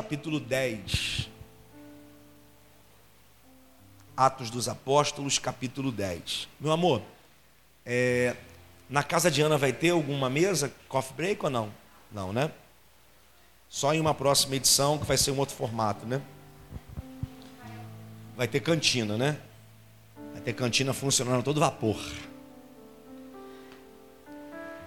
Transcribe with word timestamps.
capítulo 0.00 0.40
10. 0.40 1.28
Atos 4.16 4.48
dos 4.48 4.66
Apóstolos, 4.66 5.38
capítulo 5.38 5.92
10. 5.92 6.48
Meu 6.58 6.72
amor, 6.72 7.02
é, 7.84 8.34
na 8.88 9.02
casa 9.02 9.30
de 9.30 9.42
Ana 9.42 9.58
vai 9.58 9.74
ter 9.74 9.90
alguma 9.90 10.30
mesa, 10.30 10.72
coffee 10.88 11.14
break 11.14 11.44
ou 11.44 11.50
não? 11.50 11.70
Não, 12.10 12.32
né? 12.32 12.50
Só 13.68 13.92
em 13.92 14.00
uma 14.00 14.14
próxima 14.14 14.56
edição, 14.56 14.98
que 14.98 15.04
vai 15.04 15.18
ser 15.18 15.32
um 15.32 15.38
outro 15.38 15.54
formato, 15.54 16.06
né? 16.06 16.22
Vai 18.38 18.48
ter 18.48 18.60
cantina, 18.60 19.18
né? 19.18 19.38
Vai 20.32 20.40
ter 20.40 20.54
cantina 20.54 20.94
funcionando 20.94 21.40
a 21.40 21.42
todo 21.42 21.60
vapor. 21.60 22.00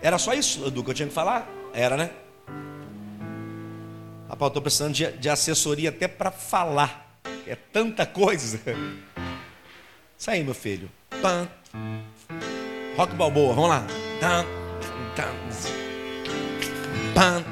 Era 0.01 0.17
só 0.17 0.33
isso, 0.33 0.65
Edu, 0.65 0.83
que 0.83 0.89
eu 0.89 0.95
tinha 0.95 1.07
que 1.07 1.13
falar? 1.13 1.47
Era, 1.71 1.95
né? 1.95 2.22
Rapaz, 4.33 4.49
estou 4.49 4.63
precisando 4.63 4.93
de, 4.95 5.11
de, 5.11 5.29
assessoria 5.29 5.89
até 5.89 6.07
para 6.07 6.31
falar. 6.31 7.19
É 7.45 7.55
tanta 7.55 8.03
coisa. 8.03 8.59
Isso 10.17 10.31
aí, 10.31 10.43
meu 10.43 10.55
filho. 10.55 10.89
Pam. 11.21 11.47
Rock 12.97 13.13
Balboa, 13.15 13.53
vamos 13.53 13.69
lá. 13.69 13.85
Pam. 17.13 17.45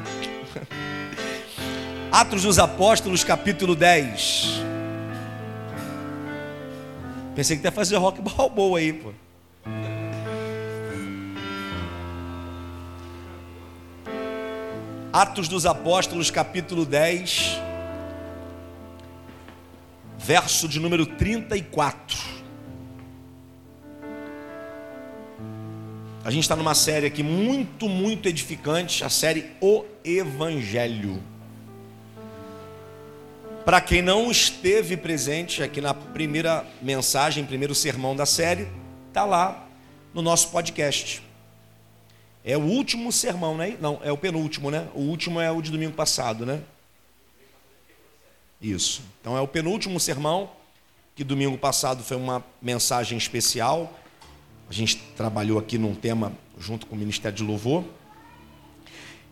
Atos 2.11 2.41
dos 2.41 2.57
Apóstolos, 2.57 3.23
capítulo 3.23 3.75
10. 3.75 4.63
Pensei 7.35 7.57
que 7.57 7.63
ia 7.63 7.71
fazer 7.71 7.97
rock 7.97 8.19
balboa 8.23 8.79
aí, 8.79 8.91
pô. 8.91 9.13
Atos 15.13 15.49
dos 15.49 15.65
Apóstolos, 15.65 16.31
capítulo 16.31 16.85
10, 16.85 17.59
verso 20.17 20.69
de 20.69 20.79
número 20.79 21.05
34. 21.05 22.17
A 26.23 26.31
gente 26.31 26.43
está 26.43 26.55
numa 26.55 26.73
série 26.73 27.07
aqui 27.07 27.23
muito, 27.23 27.89
muito 27.89 28.29
edificante, 28.29 29.03
a 29.03 29.09
série 29.09 29.51
O 29.59 29.83
Evangelho. 30.01 31.21
Para 33.65 33.81
quem 33.81 34.01
não 34.01 34.31
esteve 34.31 34.95
presente 34.95 35.61
aqui 35.61 35.81
na 35.81 35.93
primeira 35.93 36.65
mensagem, 36.81 37.43
primeiro 37.43 37.75
sermão 37.75 38.15
da 38.15 38.25
série, 38.25 38.65
está 39.09 39.25
lá 39.25 39.67
no 40.13 40.21
nosso 40.21 40.47
podcast. 40.51 41.21
É 42.43 42.57
o 42.57 42.61
último 42.61 43.11
sermão, 43.11 43.55
né? 43.55 43.77
Não, 43.79 43.99
é 44.03 44.11
o 44.11 44.17
penúltimo, 44.17 44.71
né? 44.71 44.87
O 44.95 45.01
último 45.01 45.39
é 45.39 45.51
o 45.51 45.61
de 45.61 45.71
domingo 45.71 45.93
passado, 45.93 46.45
né? 46.45 46.61
Isso. 48.61 49.03
Então 49.19 49.37
é 49.37 49.41
o 49.41 49.47
penúltimo 49.47 49.99
sermão, 49.99 50.49
que 51.15 51.23
domingo 51.23 51.57
passado 51.57 52.03
foi 52.03 52.17
uma 52.17 52.43
mensagem 52.61 53.17
especial. 53.17 53.97
A 54.69 54.73
gente 54.73 54.97
trabalhou 55.15 55.59
aqui 55.59 55.77
num 55.77 55.93
tema 55.93 56.33
junto 56.57 56.85
com 56.87 56.95
o 56.95 56.97
Ministério 56.97 57.37
de 57.37 57.43
Louvor. 57.43 57.83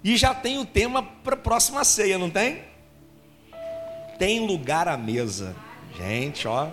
E 0.04 0.16
já 0.16 0.34
tem 0.34 0.58
o 0.58 0.66
tema 0.66 1.04
para 1.04 1.36
a 1.36 1.38
próxima 1.38 1.84
ceia, 1.84 2.18
não 2.18 2.30
tem? 2.30 2.64
Tem 4.18 4.46
lugar 4.46 4.88
à 4.88 4.98
mesa. 4.98 5.56
Gente, 5.98 6.48
ó. 6.48 6.70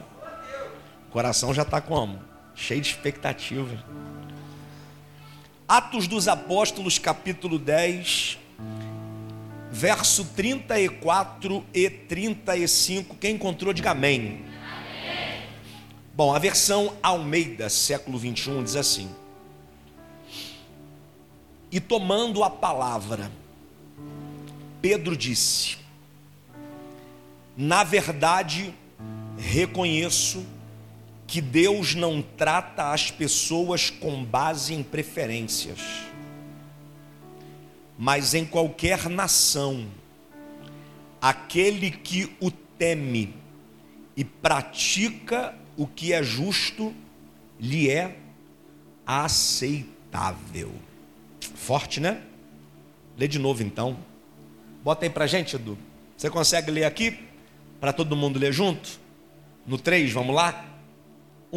O 1.09 1.11
coração 1.11 1.53
já 1.55 1.63
está 1.63 1.81
como? 1.81 2.21
Cheio 2.55 2.81
de 2.81 2.89
expectativa. 2.89 3.85
Atos 5.69 6.07
dos 6.07 6.29
Apóstolos, 6.29 6.97
capítulo 6.97 7.59
10, 7.59 8.39
verso 9.69 10.25
34 10.25 11.65
e 11.75 11.91
35. 11.91 13.17
Quem 13.17 13.35
encontrou, 13.35 13.73
diga 13.73 13.91
amém. 13.91 14.45
amém. 14.63 15.43
Bom, 16.15 16.33
a 16.33 16.39
versão 16.39 16.97
Almeida, 17.03 17.69
século 17.69 18.17
21, 18.17 18.63
diz 18.63 18.77
assim: 18.77 19.11
E 21.73 21.81
tomando 21.81 22.45
a 22.45 22.51
palavra, 22.51 23.29
Pedro 24.81 25.17
disse: 25.17 25.79
Na 27.57 27.83
verdade, 27.83 28.73
reconheço 29.37 30.47
que 31.27 31.41
Deus 31.41 31.95
não 31.95 32.23
trata 32.23 32.93
as 32.93 33.11
pessoas 33.11 33.91
com 33.91 34.25
base 34.25 34.73
em 34.73 34.83
preferências, 34.83 35.81
mas 37.99 38.35
em 38.35 38.45
qualquer 38.45 39.09
nação, 39.09 39.87
aquele 41.21 41.91
que 41.91 42.35
o 42.41 42.51
teme 42.51 43.35
e 44.17 44.25
pratica 44.25 45.55
o 45.77 45.87
que 45.87 46.13
é 46.13 46.23
justo, 46.23 46.95
lhe 47.59 47.91
é 47.91 48.17
aceitável. 49.07 50.73
Forte, 51.55 52.01
né? 52.01 52.23
Lê 53.17 53.27
de 53.27 53.39
novo 53.39 53.63
então. 53.63 53.97
Bota 54.85 55.05
aí 55.05 55.11
pra 55.11 55.27
gente, 55.27 55.57
Edu. 55.57 55.77
Você 56.17 56.31
consegue 56.31 56.71
ler 56.71 56.85
aqui? 56.85 57.19
Para 57.81 57.93
todo 57.93 58.17
mundo 58.17 58.39
ler 58.39 58.53
junto? 58.53 59.01
No 59.67 59.79
3, 59.79 60.13
vamos 60.13 60.35
lá? 60.35 60.76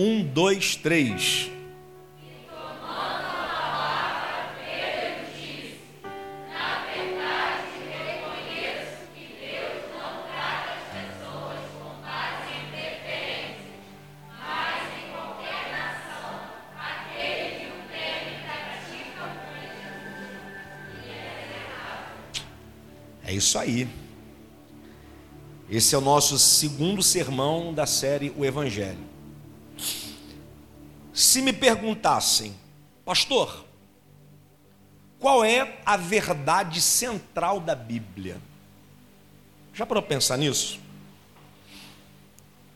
Um, 0.01 0.23
dois, 0.23 0.77
três. 0.77 1.51
É 23.25 23.33
isso 23.33 23.59
aí. 23.59 23.85
Esse 25.69 25.93
é 25.93 25.97
o 25.97 26.01
nosso 26.01 26.39
segundo 26.39 27.03
sermão 27.03 27.73
da 27.73 27.85
série 27.85 28.31
O 28.37 28.45
Evangelho. 28.45 29.18
Se 31.29 31.43
me 31.43 31.53
perguntassem, 31.53 32.55
pastor, 33.05 33.63
qual 35.19 35.45
é 35.45 35.77
a 35.85 35.95
verdade 35.95 36.81
central 36.81 37.59
da 37.59 37.75
Bíblia? 37.75 38.41
Já 39.71 39.85
para 39.85 40.01
pensar 40.01 40.37
nisso? 40.37 40.79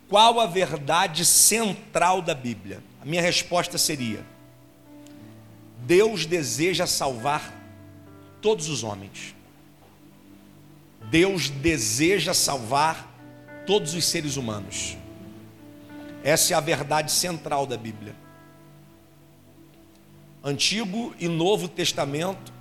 Qual 0.08 0.40
a 0.40 0.46
verdade 0.46 1.26
central 1.26 2.22
da 2.22 2.36
Bíblia? 2.36 2.84
A 3.02 3.06
minha 3.06 3.24
resposta 3.24 3.80
seria: 3.80 4.24
Deus 5.80 6.28
deseja 6.28 6.86
salvar 6.86 7.52
todos 8.40 8.70
os 8.70 8.84
homens. 8.84 9.34
Deus 11.10 11.50
deseja 11.50 12.36
salvar 12.36 13.12
todos 13.66 13.96
os 13.96 14.06
seres 14.06 14.38
humanos. 14.38 14.96
Essa 16.24 16.54
é 16.54 16.56
a 16.56 16.60
verdade 16.60 17.12
central 17.12 17.66
da 17.66 17.78
Bíblia. 17.78 18.22
Antigo 20.44 21.16
e 21.18 21.30
Novo 21.30 21.70
Testamento 21.70 22.52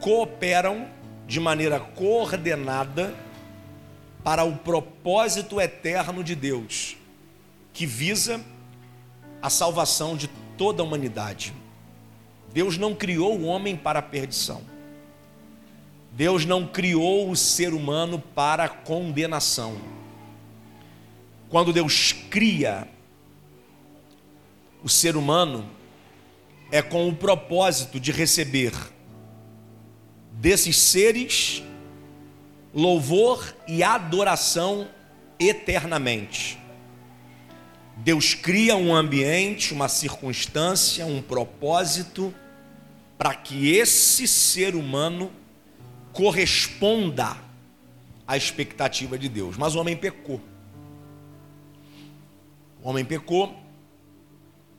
cooperam 0.00 0.88
de 1.26 1.38
maneira 1.38 1.78
coordenada 1.78 3.14
para 4.24 4.42
o 4.42 4.56
propósito 4.56 5.60
eterno 5.60 6.24
de 6.24 6.34
Deus, 6.34 6.96
que 7.74 7.84
visa 7.84 8.42
a 9.42 9.50
salvação 9.50 10.16
de 10.16 10.28
toda 10.56 10.82
a 10.82 10.86
humanidade. 10.86 11.52
Deus 12.54 12.78
não 12.78 12.94
criou 12.94 13.38
o 13.38 13.44
homem 13.44 13.76
para 13.76 13.98
a 13.98 14.02
perdição. 14.02 14.62
Deus 16.12 16.46
não 16.46 16.66
criou 16.66 17.30
o 17.30 17.36
ser 17.36 17.74
humano 17.74 18.18
para 18.18 18.64
a 18.64 18.68
condenação. 18.68 19.76
Quando 21.50 21.70
Deus 21.70 22.12
cria 22.12 22.88
o 24.82 24.88
ser 24.88 25.16
humano, 25.16 25.68
é 26.70 26.80
com 26.80 27.08
o 27.08 27.14
propósito 27.14 27.98
de 27.98 28.12
receber 28.12 28.72
desses 30.32 30.76
seres 30.76 31.62
louvor 32.72 33.54
e 33.66 33.82
adoração 33.82 34.88
eternamente. 35.38 36.58
Deus 37.96 38.32
cria 38.32 38.76
um 38.76 38.94
ambiente, 38.94 39.74
uma 39.74 39.88
circunstância, 39.88 41.04
um 41.04 41.20
propósito 41.20 42.32
para 43.18 43.34
que 43.34 43.70
esse 43.70 44.26
ser 44.26 44.74
humano 44.74 45.30
corresponda 46.12 47.36
à 48.26 48.36
expectativa 48.36 49.18
de 49.18 49.28
Deus. 49.28 49.56
Mas 49.58 49.74
o 49.74 49.80
homem 49.80 49.96
pecou. 49.96 50.40
O 52.82 52.88
homem 52.88 53.04
pecou, 53.04 53.54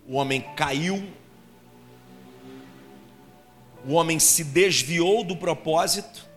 o 0.08 0.16
homem 0.16 0.42
caiu, 0.56 1.08
o 3.86 3.94
homem 3.94 4.20
se 4.20 4.44
desviou 4.44 5.24
do 5.24 5.36
propósito, 5.36 6.30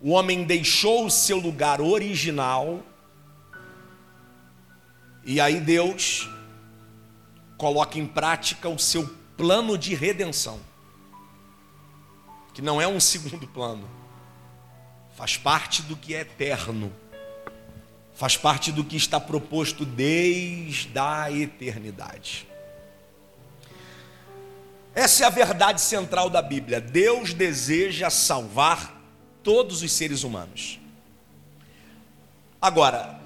o 0.00 0.10
homem 0.10 0.44
deixou 0.44 1.04
o 1.04 1.10
seu 1.10 1.38
lugar 1.38 1.80
original, 1.80 2.82
e 5.24 5.40
aí 5.40 5.60
Deus 5.60 6.28
coloca 7.58 7.98
em 7.98 8.06
prática 8.06 8.68
o 8.68 8.78
seu 8.78 9.06
plano 9.36 9.76
de 9.76 9.94
redenção, 9.94 10.58
que 12.54 12.62
não 12.62 12.80
é 12.80 12.88
um 12.88 12.98
segundo 13.00 13.46
plano, 13.46 13.88
faz 15.14 15.36
parte 15.36 15.82
do 15.82 15.94
que 15.94 16.14
é 16.14 16.20
eterno, 16.20 16.90
faz 18.14 18.36
parte 18.36 18.72
do 18.72 18.82
que 18.82 18.96
está 18.96 19.20
proposto 19.20 19.84
desde 19.84 20.98
a 20.98 21.30
eternidade. 21.30 22.49
Essa 24.94 25.24
é 25.24 25.26
a 25.26 25.30
verdade 25.30 25.80
central 25.80 26.28
da 26.28 26.42
Bíblia. 26.42 26.80
Deus 26.80 27.32
deseja 27.32 28.10
salvar 28.10 29.00
todos 29.42 29.82
os 29.82 29.92
seres 29.92 30.24
humanos. 30.24 30.80
Agora, 32.60 33.20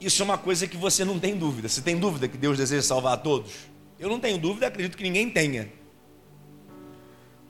isso 0.00 0.22
é 0.22 0.24
uma 0.24 0.38
coisa 0.38 0.66
que 0.66 0.76
você 0.76 1.04
não 1.04 1.18
tem 1.18 1.36
dúvida. 1.36 1.68
Você 1.68 1.80
tem 1.80 1.98
dúvida 1.98 2.28
que 2.28 2.36
Deus 2.36 2.58
deseja 2.58 2.82
salvar 2.82 3.14
a 3.14 3.16
todos? 3.16 3.52
Eu 3.98 4.08
não 4.08 4.20
tenho 4.20 4.38
dúvida, 4.38 4.66
acredito 4.66 4.96
que 4.96 5.02
ninguém 5.02 5.30
tenha. 5.30 5.72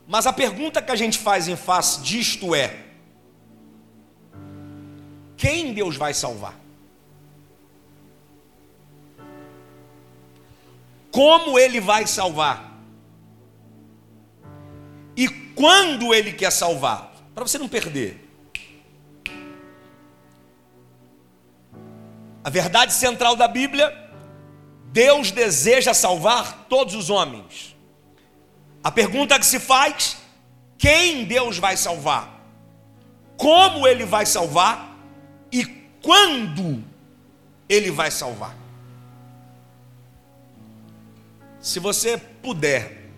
Mas 0.06 0.26
a 0.26 0.32
pergunta 0.32 0.80
que 0.80 0.90
a 0.90 0.96
gente 0.96 1.18
faz 1.18 1.48
em 1.48 1.56
face 1.56 2.00
disto 2.00 2.54
é: 2.54 2.86
quem 5.36 5.74
Deus 5.74 5.96
vai 5.96 6.14
salvar? 6.14 6.58
Como 11.18 11.58
ele 11.58 11.80
vai 11.80 12.06
salvar 12.06 12.78
e 15.16 15.28
quando 15.28 16.14
ele 16.14 16.32
quer 16.32 16.52
salvar, 16.52 17.12
para 17.34 17.42
você 17.42 17.58
não 17.58 17.68
perder. 17.68 18.24
A 22.44 22.48
verdade 22.48 22.92
central 22.92 23.34
da 23.34 23.48
Bíblia, 23.48 23.92
Deus 24.92 25.32
deseja 25.32 25.92
salvar 25.92 26.66
todos 26.68 26.94
os 26.94 27.10
homens. 27.10 27.76
A 28.84 28.92
pergunta 28.92 29.40
que 29.40 29.46
se 29.46 29.58
faz: 29.58 30.18
quem 30.78 31.24
Deus 31.24 31.58
vai 31.58 31.76
salvar? 31.76 32.40
Como 33.36 33.88
ele 33.88 34.04
vai 34.04 34.24
salvar 34.24 34.96
e 35.50 35.64
quando 36.00 36.84
ele 37.68 37.90
vai 37.90 38.12
salvar? 38.12 38.57
Se 41.60 41.80
você 41.80 42.16
puder, 42.16 43.10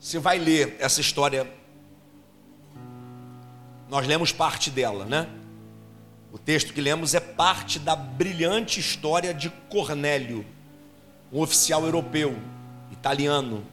você 0.00 0.18
vai 0.18 0.38
ler 0.38 0.76
essa 0.80 1.00
história. 1.00 1.50
Nós 3.88 4.06
lemos 4.06 4.32
parte 4.32 4.70
dela, 4.70 5.04
né? 5.04 5.28
O 6.32 6.38
texto 6.38 6.72
que 6.72 6.80
lemos 6.80 7.14
é 7.14 7.20
parte 7.20 7.78
da 7.78 7.94
brilhante 7.94 8.80
história 8.80 9.32
de 9.32 9.48
Cornélio, 9.70 10.44
um 11.32 11.40
oficial 11.40 11.84
europeu, 11.84 12.36
italiano, 12.90 13.64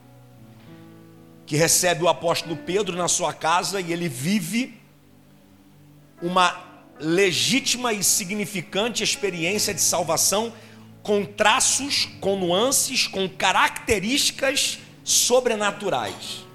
que 1.45 1.57
recebe 1.57 2.03
o 2.03 2.07
apóstolo 2.07 2.55
Pedro 2.55 2.95
na 2.95 3.07
sua 3.07 3.33
casa 3.33 3.81
e 3.81 3.91
ele 3.91 4.07
vive 4.07 4.79
uma 6.21 6.63
legítima 6.99 7.91
e 7.91 8.03
significante 8.03 9.03
experiência 9.03 9.73
de 9.73 9.81
salvação 9.81 10.53
com 11.03 11.25
traços, 11.25 12.07
com 12.21 12.37
nuances, 12.37 13.05
com 13.05 13.27
características 13.29 14.79
sobrenaturais. 15.03 16.45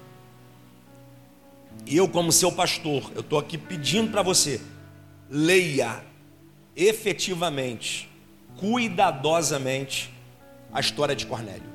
E 1.85 1.95
eu, 1.95 2.09
como 2.09 2.31
seu 2.31 2.51
pastor, 2.51 3.11
eu 3.13 3.21
estou 3.21 3.37
aqui 3.37 3.57
pedindo 3.57 4.11
para 4.11 4.23
você, 4.23 4.59
leia 5.29 6.03
efetivamente, 6.75 8.09
cuidadosamente 8.57 10.11
a 10.73 10.79
história 10.79 11.15
de 11.15 11.25
Cornélio. 11.25 11.69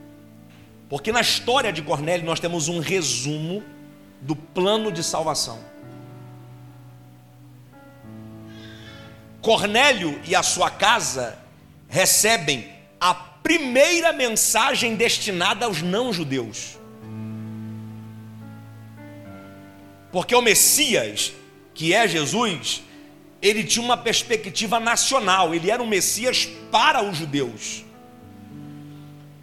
Porque 0.88 1.12
na 1.12 1.20
história 1.20 1.72
de 1.72 1.80
Cornélio 1.80 2.26
nós 2.26 2.40
temos 2.40 2.68
um 2.68 2.80
resumo 2.80 3.62
do 4.20 4.34
plano 4.34 4.90
de 4.90 5.02
salvação. 5.02 5.58
Cornélio 9.40 10.20
e 10.26 10.34
a 10.34 10.42
sua 10.42 10.70
casa 10.70 11.38
recebem 11.94 12.68
a 13.00 13.14
primeira 13.14 14.12
mensagem 14.12 14.96
destinada 14.96 15.64
aos 15.64 15.80
não-judeus. 15.80 16.76
Porque 20.10 20.34
o 20.34 20.42
Messias, 20.42 21.32
que 21.72 21.94
é 21.94 22.08
Jesus, 22.08 22.82
ele 23.40 23.62
tinha 23.62 23.84
uma 23.84 23.96
perspectiva 23.96 24.80
nacional, 24.80 25.54
ele 25.54 25.70
era 25.70 25.80
um 25.80 25.86
Messias 25.86 26.48
para 26.72 27.00
os 27.00 27.16
judeus, 27.16 27.84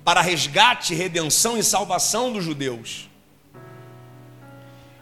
para 0.03 0.19
resgate, 0.19 0.93
redenção 0.93 1.57
e 1.57 1.63
salvação 1.63 2.33
dos 2.33 2.43
judeus. 2.43 3.09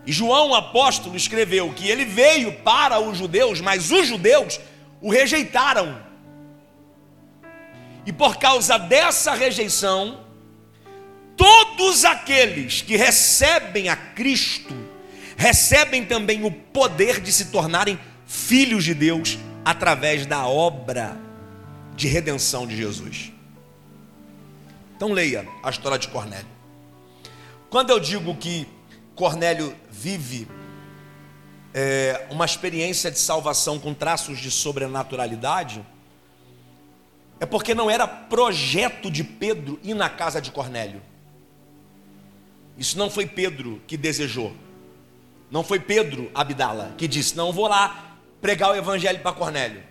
E 0.06 0.12
João, 0.12 0.52
o 0.52 0.56
apóstolo, 0.56 1.16
escreveu 1.16 1.74
que 1.74 1.90
ele 1.90 2.06
veio 2.06 2.54
para 2.60 3.00
os 3.00 3.18
judeus, 3.18 3.60
mas 3.60 3.92
os 3.92 4.07
judeus 4.07 4.60
o 5.02 5.10
rejeitaram. 5.10 6.09
E 8.10 8.12
por 8.12 8.38
causa 8.38 8.80
dessa 8.80 9.36
rejeição, 9.36 10.22
todos 11.38 12.04
aqueles 12.04 12.82
que 12.82 12.96
recebem 12.98 13.88
a 13.88 13.96
Cristo, 13.96 14.74
recebem 15.38 16.04
também 16.04 16.44
o 16.44 16.50
poder 16.50 17.22
de 17.22 17.32
se 17.32 17.52
tornarem 17.52 18.00
filhos 18.26 18.84
de 18.84 18.96
Deus 18.96 19.38
através 19.64 20.26
da 20.26 20.48
obra 20.48 21.16
de 21.96 22.08
redenção 22.08 22.66
de 22.66 22.76
Jesus. 22.76 23.32
Então 24.96 25.12
leia 25.12 25.48
a 25.62 25.70
história 25.70 26.00
de 26.00 26.08
Cornélio. 26.08 26.50
Quando 27.70 27.92
eu 27.92 28.00
digo 28.00 28.36
que 28.38 28.68
Cornélio 29.14 29.76
vive 29.92 30.48
é, 31.76 32.26
uma 32.32 32.46
experiência 32.46 33.12
de 33.12 33.20
salvação 33.20 33.78
com 33.78 33.94
traços 33.94 34.40
de 34.40 34.50
sobrenaturalidade, 34.50 35.86
é 37.40 37.46
porque 37.46 37.74
não 37.74 37.90
era 37.90 38.06
projeto 38.06 39.10
de 39.10 39.24
Pedro 39.24 39.80
ir 39.84 39.94
na 39.94 40.10
casa 40.10 40.42
de 40.42 40.52
Cornélio. 40.52 41.02
Isso 42.78 42.98
não 42.98 43.10
foi 43.10 43.26
Pedro 43.26 43.82
que 43.88 43.98
desejou. 43.98 44.54
Não 45.50 45.64
foi 45.64 45.80
Pedro 45.80 46.30
Abdala 46.34 46.94
que 46.98 47.08
disse: 47.08 47.36
Não, 47.36 47.52
vou 47.52 47.68
lá 47.68 48.18
pregar 48.42 48.72
o 48.72 48.76
evangelho 48.76 49.19
para 49.19 49.34
Cornélio. 49.34 49.84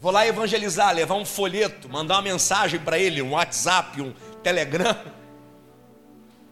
Vou 0.00 0.12
lá 0.12 0.26
evangelizar, 0.26 0.94
levar 0.94 1.14
um 1.14 1.24
folheto, 1.24 1.88
mandar 1.88 2.16
uma 2.16 2.22
mensagem 2.22 2.78
para 2.78 2.98
ele, 2.98 3.22
um 3.22 3.30
WhatsApp, 3.30 4.02
um 4.02 4.12
Telegram, 4.42 4.96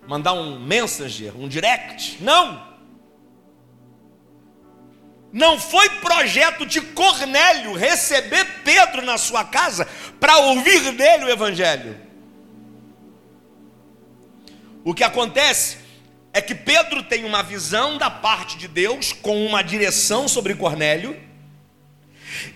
mandar 0.07 0.33
um 0.33 0.59
Messenger, 0.59 1.37
um 1.37 1.47
direct. 1.47 2.23
Não! 2.23 2.72
Não 5.33 5.59
foi 5.59 5.89
projeto 5.89 6.67
de 6.67 6.81
Cornélio 6.81 7.73
receber 7.75 8.45
Pedro 8.63 9.03
na 9.03 9.17
sua 9.17 9.45
casa 9.45 9.89
para 10.21 10.37
ouvir 10.37 10.93
dele 10.93 11.25
o 11.25 11.31
Evangelho. 11.31 11.99
O 14.85 14.93
que 14.93 15.03
acontece 15.03 15.79
é 16.33 16.43
que 16.43 16.55
Pedro 16.55 17.03
tem 17.03 17.25
uma 17.25 17.43
visão 17.43 17.97
da 17.97 18.11
parte 18.11 18.59
de 18.59 18.69
Deus 18.69 19.13
com 19.13 19.47
uma 19.47 19.63
direção 19.63 20.29
sobre 20.29 20.55
Cornélio, 20.55 21.19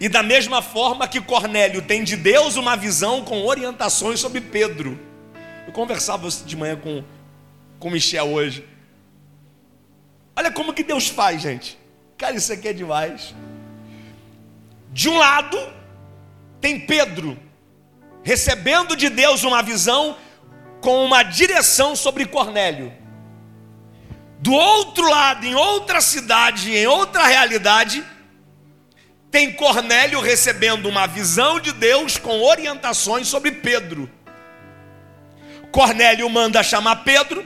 e 0.01 0.09
da 0.09 0.23
mesma 0.23 0.63
forma 0.63 1.07
que 1.07 1.21
Cornélio 1.21 1.83
tem 1.83 2.03
de 2.03 2.17
Deus 2.17 2.57
uma 2.57 2.77
visão 2.77 3.25
com 3.25 3.45
orientações 3.45 4.21
sobre 4.21 4.41
Pedro. 4.41 4.99
Eu 5.67 5.73
conversava 5.73 6.29
de 6.29 6.57
manhã 6.57 6.77
com, 6.77 7.05
com 7.79 7.91
Michel 7.91 8.29
hoje. 8.29 8.67
Olha 10.35 10.51
como 10.51 10.73
que 10.73 10.83
Deus 10.83 11.09
faz, 11.09 11.43
gente. 11.43 11.79
Cara, 12.17 12.35
isso 12.35 12.53
aqui 12.53 12.69
é 12.69 12.73
demais. 12.73 13.35
De 14.91 15.09
um 15.09 15.19
lado, 15.19 15.59
tem 16.61 16.81
Pedro, 16.81 17.39
recebendo 18.23 18.97
de 18.97 19.11
Deus 19.11 19.45
uma 19.45 19.63
visão 19.63 20.17
com 20.81 21.05
uma 21.05 21.23
direção 21.23 21.95
sobre 21.95 22.25
Cornélio. 22.25 22.93
Do 24.39 24.53
outro 24.53 25.09
lado, 25.09 25.45
em 25.45 25.55
outra 25.55 26.01
cidade, 26.01 26.75
em 26.75 26.87
outra 26.87 27.27
realidade, 27.27 28.05
tem 29.31 29.53
Cornélio 29.53 30.21
recebendo 30.21 30.89
uma 30.89 31.07
visão 31.07 31.61
de 31.61 31.73
Deus 31.73 32.17
com 32.17 32.43
orientações 32.43 33.29
sobre 33.29 33.53
Pedro. 33.53 34.11
Cornélio 35.71 36.29
manda 36.31 36.63
chamar 36.63 37.05
Pedro, 37.05 37.45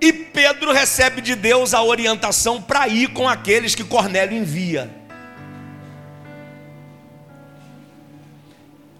e 0.00 0.12
Pedro 0.12 0.72
recebe 0.72 1.20
de 1.20 1.34
Deus 1.34 1.72
a 1.72 1.82
orientação 1.82 2.60
para 2.60 2.86
ir 2.88 3.12
com 3.12 3.28
aqueles 3.28 3.74
que 3.74 3.84
Cornélio 3.84 4.36
envia. 4.36 4.90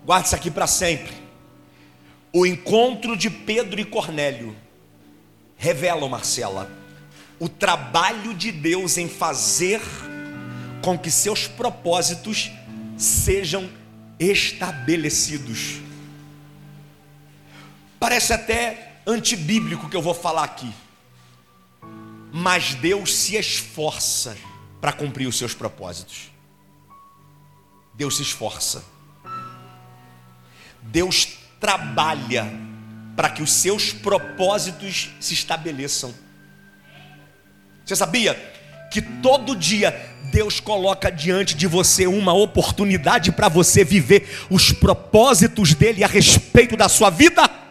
Guarde 0.04 0.26
isso 0.26 0.36
aqui 0.36 0.50
para 0.50 0.66
sempre. 0.66 1.12
O 2.32 2.46
encontro 2.46 3.16
de 3.16 3.28
Pedro 3.28 3.80
e 3.80 3.84
Cornélio 3.84 4.54
revelam, 5.56 6.08
Marcela, 6.08 6.70
o 7.38 7.48
trabalho 7.48 8.32
de 8.34 8.52
Deus 8.52 8.96
em 8.98 9.08
fazer 9.08 9.80
com 10.82 10.98
que 10.98 11.10
seus 11.10 11.46
propósitos 11.46 12.52
sejam 12.96 13.68
estabelecidos. 14.18 15.80
Parece 17.98 18.32
até 18.32 19.00
antibíblico 19.06 19.88
que 19.88 19.96
eu 19.96 20.02
vou 20.02 20.14
falar 20.14 20.44
aqui, 20.44 20.72
mas 22.38 22.74
Deus 22.74 23.14
se 23.14 23.34
esforça 23.34 24.36
para 24.78 24.92
cumprir 24.92 25.26
os 25.26 25.38
seus 25.38 25.54
propósitos. 25.54 26.30
Deus 27.94 28.18
se 28.18 28.22
esforça. 28.22 28.84
Deus 30.82 31.38
trabalha 31.58 32.46
para 33.16 33.30
que 33.30 33.42
os 33.42 33.50
seus 33.50 33.90
propósitos 33.90 35.12
se 35.18 35.32
estabeleçam. 35.32 36.14
Você 37.86 37.96
sabia 37.96 38.34
que 38.92 39.00
todo 39.00 39.56
dia 39.56 39.98
Deus 40.30 40.60
coloca 40.60 41.10
diante 41.10 41.56
de 41.56 41.66
você 41.66 42.06
uma 42.06 42.34
oportunidade 42.34 43.32
para 43.32 43.48
você 43.48 43.82
viver 43.82 44.44
os 44.50 44.72
propósitos 44.72 45.72
dele 45.72 46.04
a 46.04 46.06
respeito 46.06 46.76
da 46.76 46.86
sua 46.86 47.08
vida? 47.08 47.65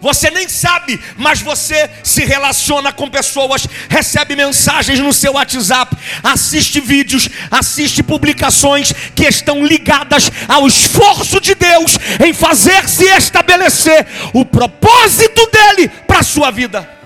Você 0.00 0.30
nem 0.30 0.48
sabe, 0.48 1.00
mas 1.16 1.40
você 1.40 1.90
se 2.02 2.24
relaciona 2.24 2.92
com 2.92 3.08
pessoas, 3.08 3.66
recebe 3.88 4.36
mensagens 4.36 4.98
no 5.00 5.12
seu 5.12 5.34
WhatsApp, 5.34 5.96
assiste 6.22 6.80
vídeos, 6.80 7.28
assiste 7.50 8.02
publicações 8.02 8.92
que 9.14 9.24
estão 9.24 9.64
ligadas 9.64 10.30
ao 10.48 10.66
esforço 10.66 11.40
de 11.40 11.54
Deus 11.54 11.98
em 12.24 12.32
fazer 12.32 12.88
se 12.88 13.04
estabelecer 13.04 14.06
o 14.32 14.44
propósito 14.44 15.50
dele 15.50 15.88
para 16.06 16.20
a 16.20 16.24
sua 16.24 16.50
vida. 16.50 16.96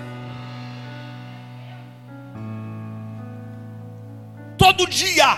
Todo 4.57 4.87
dia 4.87 5.37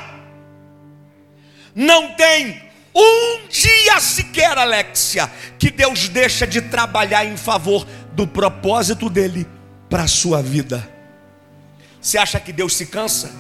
não 1.74 2.10
tem 2.10 2.73
um 2.96 3.48
dia 3.48 4.00
sequer, 4.00 4.58
Alexia, 4.58 5.30
que 5.58 5.72
Deus 5.72 6.08
deixa 6.10 6.46
de 6.46 6.62
trabalhar 6.62 7.26
em 7.26 7.36
favor 7.36 7.88
do 8.14 8.28
propósito 8.28 9.10
dele 9.10 9.48
para 9.90 10.04
a 10.04 10.08
sua 10.08 10.42
vida. 10.42 10.88
Você 12.00 12.18
acha 12.18 12.40
que 12.40 12.52
Deus 12.52 12.76
se 12.76 12.86
cansa? 12.86 13.32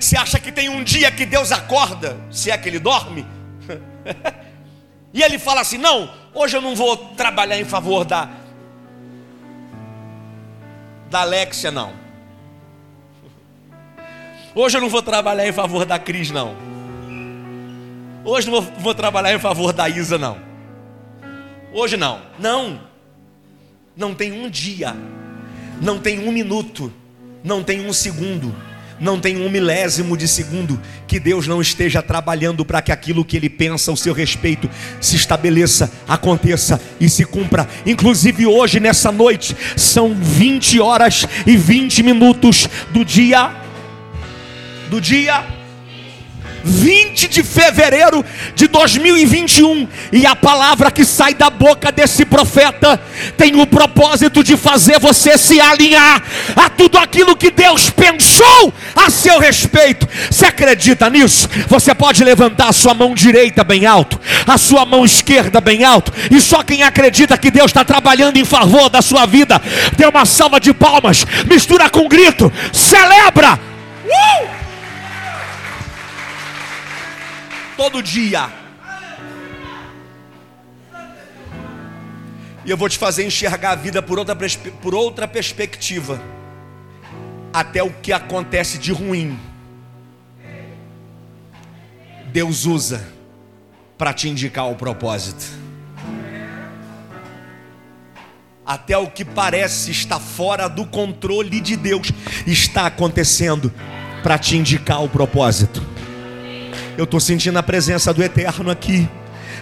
Você 0.00 0.16
acha 0.16 0.38
que 0.38 0.50
tem 0.50 0.68
um 0.68 0.82
dia 0.82 1.10
que 1.10 1.24
Deus 1.24 1.52
acorda, 1.52 2.18
se 2.30 2.50
é 2.50 2.58
que 2.58 2.68
ele 2.68 2.78
dorme? 2.78 3.26
e 5.14 5.22
ele 5.22 5.38
fala 5.38 5.60
assim: 5.60 5.78
Não, 5.78 6.12
hoje 6.34 6.56
eu 6.56 6.60
não 6.60 6.74
vou 6.74 6.96
trabalhar 6.96 7.58
em 7.58 7.64
favor 7.64 8.04
da 8.04 8.28
da 11.08 11.20
Alexia, 11.20 11.70
não. 11.70 11.94
Hoje 14.54 14.76
eu 14.76 14.82
não 14.82 14.90
vou 14.90 15.00
trabalhar 15.00 15.48
em 15.48 15.52
favor 15.52 15.86
da 15.86 15.98
Cris, 15.98 16.30
não. 16.30 16.54
Hoje 18.28 18.50
não 18.50 18.60
vou, 18.60 18.72
vou 18.78 18.94
trabalhar 18.94 19.34
em 19.34 19.38
favor 19.38 19.72
da 19.72 19.88
Isa, 19.88 20.18
não. 20.18 20.36
Hoje 21.72 21.96
não. 21.96 22.20
Não. 22.38 22.78
Não 23.96 24.14
tem 24.14 24.32
um 24.32 24.50
dia. 24.50 24.94
Não 25.80 25.98
tem 25.98 26.18
um 26.18 26.30
minuto. 26.30 26.92
Não 27.42 27.64
tem 27.64 27.86
um 27.86 27.90
segundo. 27.90 28.54
Não 29.00 29.18
tem 29.18 29.40
um 29.40 29.48
milésimo 29.48 30.14
de 30.14 30.28
segundo 30.28 30.78
que 31.06 31.18
Deus 31.18 31.46
não 31.46 31.62
esteja 31.62 32.02
trabalhando 32.02 32.66
para 32.66 32.82
que 32.82 32.92
aquilo 32.92 33.24
que 33.24 33.34
Ele 33.34 33.48
pensa 33.48 33.90
ao 33.90 33.96
seu 33.96 34.12
respeito 34.12 34.68
se 35.00 35.16
estabeleça, 35.16 35.90
aconteça 36.06 36.78
e 37.00 37.08
se 37.08 37.24
cumpra. 37.24 37.66
Inclusive 37.86 38.46
hoje, 38.46 38.78
nessa 38.78 39.10
noite, 39.10 39.56
são 39.74 40.14
20 40.14 40.80
horas 40.80 41.26
e 41.46 41.56
20 41.56 42.02
minutos 42.02 42.68
do 42.92 43.06
dia. 43.06 43.56
Do 44.90 45.00
dia 45.00 45.57
20 46.64 47.28
de 47.28 47.42
fevereiro 47.42 48.24
de 48.54 48.68
2021, 48.68 49.88
e 50.12 50.26
a 50.26 50.34
palavra 50.34 50.90
que 50.90 51.04
sai 51.04 51.34
da 51.34 51.50
boca 51.50 51.90
desse 51.90 52.24
profeta 52.24 53.00
tem 53.36 53.60
o 53.60 53.66
propósito 53.66 54.42
de 54.42 54.56
fazer 54.56 54.98
você 54.98 55.36
se 55.38 55.60
alinhar 55.60 56.22
a 56.56 56.68
tudo 56.68 56.98
aquilo 56.98 57.36
que 57.36 57.50
Deus 57.50 57.90
pensou 57.90 58.72
a 58.94 59.10
seu 59.10 59.38
respeito. 59.38 60.08
Você 60.30 60.46
acredita 60.46 61.08
nisso? 61.08 61.48
Você 61.68 61.94
pode 61.94 62.22
levantar 62.24 62.68
a 62.68 62.72
sua 62.72 62.94
mão 62.94 63.14
direita 63.14 63.64
bem 63.64 63.86
alto, 63.86 64.20
a 64.46 64.58
sua 64.58 64.84
mão 64.84 65.04
esquerda 65.04 65.60
bem 65.60 65.84
alto, 65.84 66.12
e 66.30 66.40
só 66.40 66.62
quem 66.62 66.82
acredita 66.82 67.38
que 67.38 67.50
Deus 67.50 67.70
está 67.70 67.84
trabalhando 67.84 68.36
em 68.36 68.44
favor 68.44 68.88
da 68.88 69.02
sua 69.02 69.26
vida, 69.26 69.60
dê 69.96 70.06
uma 70.06 70.24
salva 70.24 70.60
de 70.60 70.72
palmas, 70.72 71.26
mistura 71.46 71.88
com 71.90 72.00
um 72.00 72.08
grito, 72.08 72.52
celebra. 72.72 73.58
Uh! 74.04 74.57
Todo 77.78 78.02
dia. 78.02 78.50
E 82.64 82.70
eu 82.70 82.76
vou 82.76 82.88
te 82.88 82.98
fazer 82.98 83.24
enxergar 83.24 83.70
a 83.70 83.74
vida 83.76 84.02
por 84.02 84.18
outra, 84.18 84.36
por 84.82 84.96
outra 84.96 85.28
perspectiva. 85.28 86.20
Até 87.52 87.80
o 87.80 87.90
que 87.90 88.12
acontece 88.12 88.78
de 88.78 88.92
ruim, 88.92 89.38
Deus 92.32 92.66
usa 92.66 93.00
para 93.96 94.12
te 94.12 94.28
indicar 94.28 94.68
o 94.68 94.74
propósito. 94.74 95.46
Até 98.66 98.98
o 98.98 99.08
que 99.08 99.24
parece 99.24 99.92
estar 99.92 100.18
fora 100.18 100.68
do 100.68 100.84
controle 100.84 101.60
de 101.60 101.76
Deus 101.76 102.10
está 102.44 102.86
acontecendo 102.86 103.72
para 104.22 104.36
te 104.36 104.56
indicar 104.56 105.02
o 105.02 105.08
propósito. 105.08 105.87
Eu 106.98 107.04
estou 107.04 107.20
sentindo 107.20 107.56
a 107.56 107.62
presença 107.62 108.12
do 108.12 108.20
Eterno 108.24 108.72
aqui. 108.72 109.08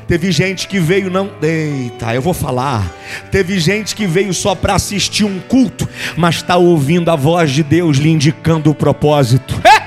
Teve 0.09 0.33
gente 0.33 0.67
que 0.67 0.81
veio 0.81 1.11
não. 1.11 1.31
Eita, 1.43 2.15
eu 2.15 2.23
vou 2.23 2.33
falar. 2.33 2.91
Teve 3.31 3.59
gente 3.59 3.95
que 3.95 4.07
veio 4.07 4.33
só 4.33 4.55
para 4.55 4.75
assistir 4.75 5.25
um 5.25 5.39
culto, 5.39 5.87
mas 6.17 6.37
está 6.37 6.57
ouvindo 6.57 7.11
a 7.11 7.15
voz 7.15 7.51
de 7.51 7.63
Deus 7.63 7.99
lhe 7.99 8.09
indicando 8.09 8.71
o 8.71 8.75
propósito. 8.75 9.55
É! 9.67 9.85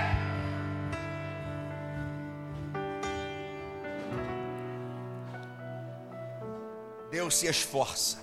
Deus 7.09 7.35
se 7.35 7.47
esforça 7.47 8.19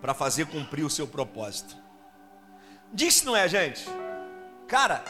para 0.00 0.12
fazer 0.12 0.46
cumprir 0.46 0.82
o 0.82 0.90
seu 0.90 1.06
propósito. 1.06 1.76
Disse, 2.92 3.24
não 3.24 3.36
é, 3.36 3.48
gente? 3.48 3.88
Cara, 4.66 5.04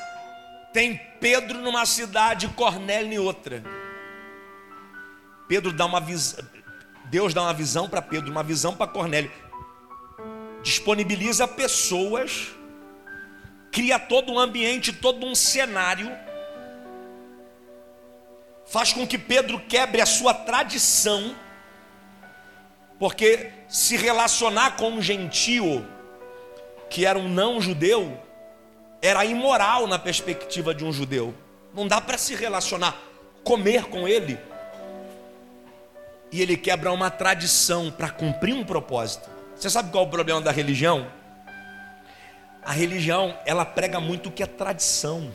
tem 0.72 1.00
Pedro 1.20 1.60
numa 1.60 1.84
cidade, 1.84 2.48
Cornélio 2.48 3.12
em 3.12 3.18
outra. 3.18 3.62
Pedro 5.46 5.72
dá 5.72 5.84
uma 5.84 6.00
visão, 6.00 6.44
Deus 7.04 7.34
dá 7.34 7.42
uma 7.42 7.52
visão 7.52 7.88
para 7.88 8.00
Pedro, 8.00 8.30
uma 8.30 8.42
visão 8.42 8.74
para 8.74 8.90
Cornélio. 8.90 9.30
Disponibiliza 10.62 11.46
pessoas, 11.46 12.48
cria 13.70 13.98
todo 13.98 14.32
um 14.32 14.38
ambiente, 14.38 14.92
todo 14.92 15.26
um 15.26 15.34
cenário, 15.34 16.10
faz 18.66 18.92
com 18.92 19.06
que 19.06 19.18
Pedro 19.18 19.60
quebre 19.60 20.00
a 20.00 20.06
sua 20.06 20.32
tradição, 20.32 21.36
porque 22.98 23.50
se 23.68 23.96
relacionar 23.96 24.76
com 24.76 24.92
um 24.92 25.02
gentio 25.02 25.86
que 26.88 27.04
era 27.04 27.18
um 27.18 27.28
não 27.28 27.60
judeu, 27.60 28.18
era 29.02 29.24
imoral 29.24 29.88
na 29.88 29.98
perspectiva 29.98 30.72
de 30.72 30.84
um 30.84 30.92
judeu. 30.92 31.34
Não 31.74 31.88
dá 31.88 32.00
para 32.00 32.16
se 32.16 32.36
relacionar, 32.36 32.96
comer 33.42 33.86
com 33.86 34.06
ele. 34.06 34.38
E 36.30 36.40
ele 36.40 36.56
quebra 36.56 36.92
uma 36.92 37.10
tradição 37.10 37.90
para 37.90 38.08
cumprir 38.08 38.54
um 38.54 38.64
propósito. 38.64 39.28
Você 39.56 39.68
sabe 39.68 39.90
qual 39.90 40.04
é 40.04 40.06
o 40.06 40.10
problema 40.10 40.40
da 40.40 40.52
religião? 40.52 41.06
A 42.64 42.72
religião, 42.72 43.36
ela 43.44 43.64
prega 43.64 43.98
muito 43.98 44.28
o 44.28 44.32
que 44.32 44.42
é 44.42 44.46
tradição. 44.46 45.32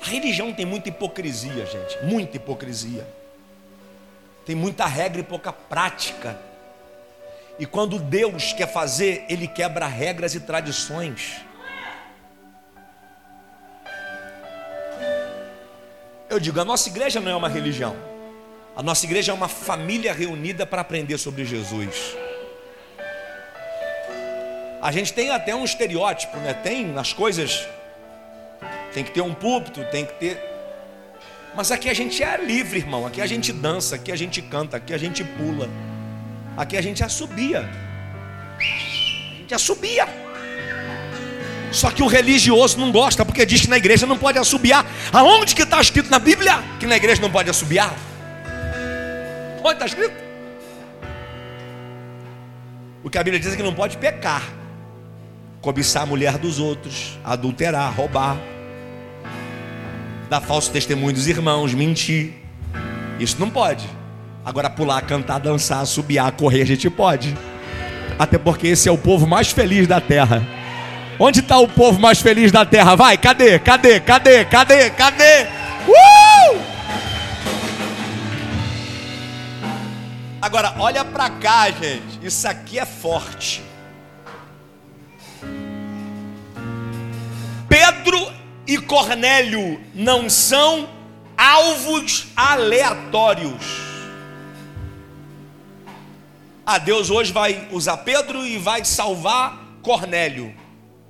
A 0.00 0.06
religião 0.06 0.52
tem 0.52 0.64
muita 0.64 0.88
hipocrisia, 0.88 1.66
gente, 1.66 2.02
muita 2.04 2.38
hipocrisia. 2.38 3.06
Tem 4.46 4.56
muita 4.56 4.86
regra 4.86 5.20
e 5.20 5.24
pouca 5.24 5.52
prática. 5.52 6.38
E 7.58 7.66
quando 7.66 7.98
Deus 7.98 8.52
quer 8.52 8.66
fazer, 8.66 9.24
ele 9.28 9.46
quebra 9.46 9.86
regras 9.86 10.34
e 10.34 10.40
tradições. 10.40 11.42
Eu 16.34 16.40
digo, 16.40 16.58
a 16.58 16.64
nossa 16.64 16.88
igreja 16.88 17.20
não 17.20 17.30
é 17.30 17.36
uma 17.36 17.48
religião. 17.48 17.94
A 18.74 18.82
nossa 18.82 19.06
igreja 19.06 19.30
é 19.30 19.34
uma 19.34 19.46
família 19.46 20.12
reunida 20.12 20.66
para 20.66 20.80
aprender 20.80 21.16
sobre 21.16 21.44
Jesus. 21.44 22.16
A 24.82 24.90
gente 24.90 25.12
tem 25.12 25.30
até 25.30 25.54
um 25.54 25.64
estereótipo, 25.64 26.36
né? 26.38 26.52
Tem 26.52 26.84
nas 26.84 27.12
coisas. 27.12 27.68
Tem 28.92 29.04
que 29.04 29.12
ter 29.12 29.20
um 29.20 29.32
púlpito, 29.32 29.84
tem 29.92 30.04
que 30.04 30.14
ter. 30.14 30.42
Mas 31.54 31.70
aqui 31.70 31.88
a 31.88 31.94
gente 31.94 32.20
é 32.20 32.36
livre, 32.36 32.80
irmão. 32.80 33.06
Aqui 33.06 33.20
a 33.20 33.26
gente 33.26 33.52
dança, 33.52 33.94
aqui 33.94 34.10
a 34.10 34.16
gente 34.16 34.42
canta, 34.42 34.76
aqui 34.78 34.92
a 34.92 34.98
gente 34.98 35.22
pula. 35.22 35.68
Aqui 36.56 36.76
a 36.76 36.82
gente 36.82 37.04
assobia. 37.04 37.64
gente 39.38 39.54
assobia. 39.54 40.23
Só 41.74 41.90
que 41.90 42.04
o 42.04 42.06
religioso 42.06 42.78
não 42.78 42.92
gosta, 42.92 43.24
porque 43.24 43.44
diz 43.44 43.62
que 43.62 43.68
na 43.68 43.76
igreja 43.76 44.06
não 44.06 44.16
pode 44.16 44.38
assobiar. 44.38 44.86
Aonde 45.12 45.56
que 45.56 45.62
está 45.62 45.80
escrito 45.80 46.08
na 46.08 46.20
Bíblia 46.20 46.62
que 46.78 46.86
na 46.86 46.96
igreja 46.96 47.20
não 47.20 47.30
pode 47.30 47.50
assobiar? 47.50 47.92
Onde 49.60 49.72
está 49.72 49.86
escrito? 49.86 50.14
O 53.02 53.10
que 53.10 53.18
a 53.18 53.24
Bíblia 53.24 53.40
diz 53.40 53.52
é 53.52 53.56
que 53.56 53.62
não 53.62 53.74
pode 53.74 53.98
pecar, 53.98 54.42
cobiçar 55.60 56.04
a 56.04 56.06
mulher 56.06 56.38
dos 56.38 56.60
outros, 56.60 57.18
adulterar, 57.24 57.92
roubar, 57.92 58.36
dar 60.30 60.40
falso 60.40 60.70
testemunho 60.70 61.12
dos 61.12 61.26
irmãos, 61.26 61.74
mentir. 61.74 62.34
Isso 63.18 63.36
não 63.40 63.50
pode. 63.50 63.84
Agora 64.44 64.70
pular, 64.70 65.02
cantar, 65.02 65.40
dançar, 65.40 65.80
assobiar, 65.80 66.30
correr, 66.32 66.62
a 66.62 66.66
gente 66.66 66.88
pode. 66.88 67.36
Até 68.16 68.38
porque 68.38 68.68
esse 68.68 68.88
é 68.88 68.92
o 68.92 68.98
povo 68.98 69.26
mais 69.26 69.50
feliz 69.50 69.88
da 69.88 70.00
terra. 70.00 70.63
Onde 71.18 71.40
está 71.40 71.58
o 71.58 71.68
povo 71.68 72.00
mais 72.00 72.20
feliz 72.20 72.50
da 72.50 72.64
terra? 72.64 72.96
Vai, 72.96 73.16
cadê? 73.16 73.58
Cadê? 73.58 74.00
Cadê? 74.00 74.44
Cadê? 74.44 74.90
Cadê? 74.90 75.44
Uh! 75.86 76.60
Agora, 80.42 80.74
olha 80.78 81.04
para 81.04 81.30
cá, 81.30 81.70
gente. 81.70 82.18
Isso 82.22 82.46
aqui 82.48 82.78
é 82.78 82.84
forte. 82.84 83.62
Pedro 87.68 88.32
e 88.66 88.78
Cornélio 88.78 89.80
não 89.94 90.28
são 90.28 90.88
alvos 91.36 92.26
aleatórios. 92.36 93.84
Ah, 96.66 96.78
Deus 96.78 97.10
hoje 97.10 97.32
vai 97.32 97.68
usar 97.70 97.98
Pedro 97.98 98.44
e 98.44 98.58
vai 98.58 98.84
salvar 98.84 99.58
Cornélio 99.82 100.63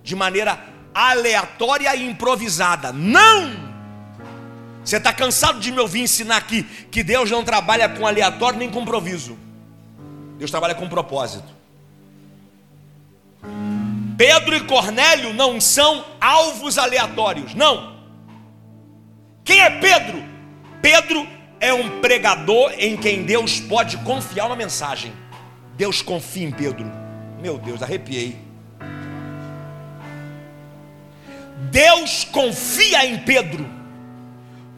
de 0.05 0.15
maneira 0.15 0.61
aleatória 0.95 1.97
e 1.97 2.07
improvisada. 2.07 2.93
Não! 2.93 3.75
Você 4.85 4.99
está 4.99 5.13
cansado 5.13 5.59
de 5.59 5.73
me 5.73 5.81
ouvir 5.81 6.03
ensinar 6.03 6.37
aqui 6.37 6.63
que 6.63 7.03
Deus 7.03 7.31
não 7.31 7.43
trabalha 7.43 7.89
com 7.89 8.07
aleatório 8.07 8.59
nem 8.59 8.71
com 8.71 8.83
improviso. 8.83 9.37
Deus 10.39 10.51
trabalha 10.51 10.75
com 10.75 10.87
propósito. 10.89 11.49
Pedro 14.17 14.55
e 14.55 14.61
Cornélio 14.61 15.33
não 15.33 15.61
são 15.61 16.05
alvos 16.21 16.77
aleatórios, 16.77 17.55
não. 17.55 17.97
Quem 19.43 19.61
é 19.61 19.71
Pedro? 19.71 20.23
Pedro 20.83 21.27
é 21.59 21.73
um 21.73 22.01
pregador 22.01 22.73
em 22.79 22.97
quem 22.97 23.25
Deus 23.25 23.59
pode 23.59 23.97
confiar 23.99 24.47
uma 24.47 24.57
mensagem. 24.57 25.13
Deus 25.77 26.03
confia 26.03 26.47
em 26.47 26.53
Pedro. 26.53 26.91
Meu 27.41 27.59
Deus, 27.59 27.83
arrepiei. 27.83 28.39
Deus 31.57 32.25
confia 32.25 33.07
em 33.07 33.19
Pedro 33.19 33.69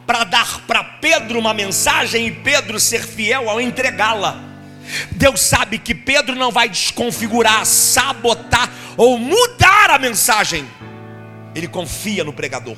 para 0.05 0.23
dar 0.23 0.61
para 0.61 0.83
Pedro 0.83 1.37
uma 1.37 1.53
mensagem 1.53 2.27
e 2.27 2.31
Pedro 2.31 2.79
ser 2.79 3.03
fiel 3.03 3.49
ao 3.49 3.59
entregá-la. 3.59 4.41
Deus 5.11 5.41
sabe 5.41 5.77
que 5.77 5.93
Pedro 5.93 6.35
não 6.35 6.49
vai 6.49 6.69
desconfigurar, 6.69 7.65
sabotar 7.65 8.71
ou 8.95 9.17
mudar 9.17 9.91
a 9.91 9.99
mensagem. 9.99 10.65
Ele 11.53 11.67
confia 11.67 12.23
no 12.23 12.31
pregador. 12.31 12.77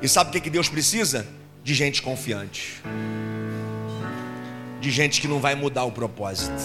E 0.00 0.08
sabe 0.08 0.36
o 0.36 0.40
que 0.40 0.48
Deus 0.48 0.68
precisa? 0.68 1.26
De 1.64 1.74
gente 1.74 2.00
confiante. 2.00 2.80
De 4.80 4.90
gente 4.90 5.20
que 5.20 5.26
não 5.26 5.40
vai 5.40 5.54
mudar 5.54 5.84
o 5.84 5.90
propósito. 5.90 6.62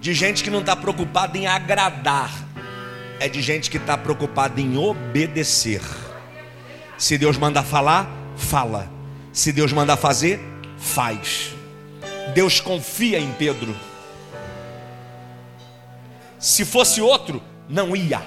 De 0.00 0.12
gente 0.12 0.44
que 0.44 0.50
não 0.50 0.60
está 0.60 0.76
preocupada 0.76 1.38
em 1.38 1.46
agradar 1.46 2.30
é 3.20 3.28
de 3.28 3.42
gente 3.42 3.70
que 3.70 3.76
está 3.76 3.98
preocupada 3.98 4.58
em 4.60 4.78
obedecer. 4.78 5.82
Se 6.96 7.18
Deus 7.18 7.36
manda 7.36 7.62
falar, 7.62 8.10
fala. 8.34 8.90
Se 9.30 9.52
Deus 9.52 9.72
manda 9.72 9.94
fazer, 9.94 10.40
faz. 10.78 11.54
Deus 12.34 12.60
confia 12.60 13.20
em 13.20 13.30
Pedro. 13.32 13.76
Se 16.38 16.64
fosse 16.64 17.02
outro, 17.02 17.42
não 17.68 17.94
ia. 17.94 18.22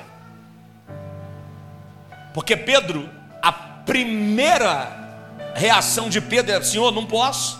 Porque 2.31 2.55
Pedro, 2.55 3.09
a 3.41 3.51
primeira 3.51 5.25
reação 5.55 6.07
de 6.07 6.21
Pedro 6.21 6.51
é: 6.53 6.61
Senhor, 6.61 6.91
não 6.91 7.07
posso. 7.07 7.59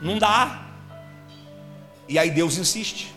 Não 0.00 0.18
dá. 0.18 0.62
E 2.08 2.16
aí 2.16 2.30
Deus 2.30 2.56
insiste. 2.56 3.15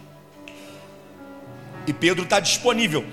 E 1.89 1.93
Pedro 1.93 2.23
está 2.23 2.39
disponível. 2.39 3.03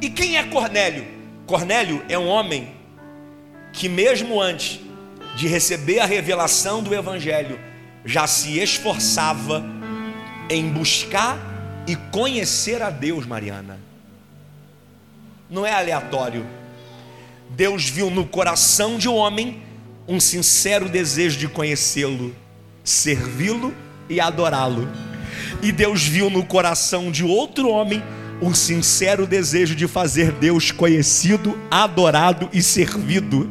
E 0.00 0.10
quem 0.10 0.36
é 0.36 0.42
Cornélio? 0.42 1.06
Cornélio 1.46 2.04
é 2.08 2.18
um 2.18 2.26
homem 2.26 2.74
que, 3.72 3.88
mesmo 3.88 4.42
antes 4.42 4.80
de 5.36 5.46
receber 5.46 6.00
a 6.00 6.04
revelação 6.04 6.82
do 6.82 6.92
Evangelho, 6.92 7.56
já 8.04 8.26
se 8.26 8.58
esforçava 8.58 9.64
em 10.50 10.68
buscar 10.70 11.38
e 11.86 11.94
conhecer 12.10 12.82
a 12.82 12.90
Deus, 12.90 13.26
Mariana. 13.26 13.78
Não 15.48 15.64
é 15.64 15.72
aleatório. 15.72 16.44
Deus 17.50 17.88
viu 17.88 18.10
no 18.10 18.26
coração 18.26 18.98
de 18.98 19.08
um 19.08 19.14
homem 19.14 19.62
um 20.08 20.18
sincero 20.18 20.88
desejo 20.88 21.38
de 21.38 21.46
conhecê-lo, 21.46 22.34
servi-lo 22.82 23.72
e 24.08 24.18
adorá-lo. 24.20 24.88
E 25.62 25.72
Deus 25.72 26.04
viu 26.04 26.28
no 26.28 26.44
coração 26.44 27.10
de 27.10 27.24
outro 27.24 27.68
homem 27.68 28.02
um 28.40 28.54
sincero 28.54 29.26
desejo 29.26 29.74
de 29.74 29.86
fazer 29.88 30.32
Deus 30.32 30.70
conhecido, 30.70 31.58
adorado 31.70 32.48
e 32.52 32.62
servido. 32.62 33.48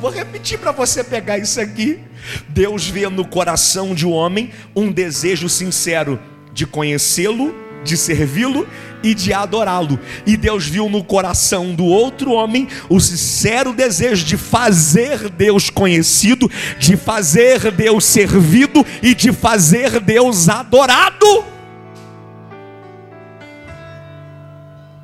Vou 0.00 0.10
repetir 0.10 0.58
para 0.58 0.72
você 0.72 1.02
pegar 1.04 1.38
isso 1.38 1.60
aqui. 1.60 2.00
Deus 2.48 2.88
vê 2.88 3.08
no 3.08 3.26
coração 3.26 3.94
de 3.94 4.06
um 4.06 4.10
homem 4.10 4.50
um 4.74 4.90
desejo 4.90 5.48
sincero 5.48 6.18
de 6.52 6.66
conhecê-lo, 6.66 7.54
de 7.84 7.96
servi-lo 7.96 8.66
e 9.06 9.14
de 9.14 9.32
adorá-lo. 9.32 9.98
E 10.26 10.36
Deus 10.36 10.66
viu 10.66 10.88
no 10.88 11.04
coração 11.04 11.74
do 11.74 11.84
outro 11.84 12.32
homem 12.32 12.66
o 12.88 12.98
sincero 12.98 13.72
desejo 13.72 14.24
de 14.24 14.36
fazer 14.36 15.30
Deus 15.30 15.70
conhecido, 15.70 16.50
de 16.78 16.96
fazer 16.96 17.70
Deus 17.70 18.04
servido 18.04 18.84
e 19.00 19.14
de 19.14 19.32
fazer 19.32 20.00
Deus 20.00 20.48
adorado. 20.48 21.44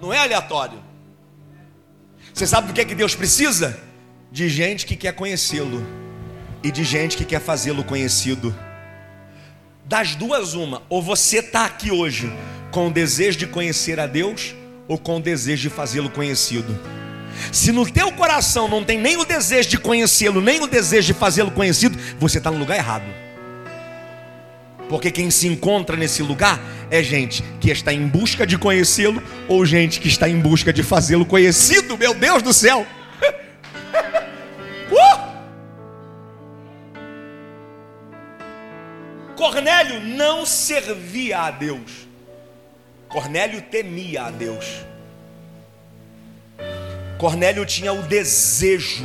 Não 0.01 0.13
é 0.13 0.19
aleatório. 0.19 0.83
Você 2.35 2.45
sabe 2.45 2.67
do 2.67 2.73
que 2.73 2.81
é 2.81 2.85
que 2.85 2.95
Deus 2.95 3.15
precisa? 3.15 3.79
De 4.33 4.49
gente 4.49 4.85
que 4.85 4.97
quer 4.97 5.13
conhecê-lo 5.13 5.87
e 6.61 6.73
de 6.73 6.83
gente 6.83 7.17
que 7.17 7.25
quer 7.25 7.41
fazê-lo 7.41 7.85
conhecido. 7.85 8.53
Das 9.85 10.17
duas, 10.17 10.55
uma, 10.55 10.83
ou 10.89 11.01
você 11.01 11.39
está 11.39 11.67
aqui 11.67 11.93
hoje 11.93 12.33
com 12.73 12.89
o 12.89 12.91
desejo 12.91 13.39
de 13.39 13.47
conhecer 13.47 14.01
a 14.01 14.07
Deus 14.07 14.57
ou 14.89 14.99
com 14.99 15.19
o 15.19 15.21
desejo 15.21 15.69
de 15.69 15.71
fazê-lo 15.71 16.11
conhecido. 16.11 16.77
Se 17.53 17.71
no 17.71 17.89
teu 17.89 18.11
coração 18.13 18.67
não 18.67 18.83
tem 18.83 18.99
nem 18.99 19.17
o 19.17 19.25
desejo 19.25 19.69
de 19.69 19.79
conhecê-lo, 19.79 20.41
nem 20.41 20.61
o 20.61 20.67
desejo 20.67 21.13
de 21.13 21.15
fazê-lo 21.15 21.51
conhecido, 21.51 21.97
você 22.19 22.39
está 22.39 22.51
no 22.51 22.59
lugar 22.59 22.77
errado. 22.77 23.05
Porque 24.89 25.11
quem 25.11 25.31
se 25.31 25.47
encontra 25.47 25.97
nesse 25.97 26.23
lugar 26.23 26.61
é 26.91 27.03
gente 27.03 27.43
que 27.61 27.71
está 27.71 27.93
em 27.93 28.07
busca 28.07 28.47
de 28.47 28.59
conhecê-lo 28.59 29.23
ou 29.49 29.65
gente 29.65 30.01
que 30.01 30.09
está 30.09 30.29
em 30.29 30.39
busca 30.39 30.73
de 30.73 30.83
fazê-lo 30.83 31.25
conhecido. 31.25 31.97
Meu 31.97 32.15
Deus 32.15 32.43
do 32.43 32.53
céu! 32.53 32.87
uh! 34.93 35.33
Cornélio 39.37 40.01
não 40.01 40.45
servia 40.45 41.39
a 41.41 41.51
Deus. 41.51 42.12
Cornélio 43.13 43.61
temia 43.61 44.25
a 44.25 44.31
Deus. 44.31 44.65
Cornélio 47.19 47.67
tinha 47.67 47.93
o 47.93 48.03
desejo 48.03 49.05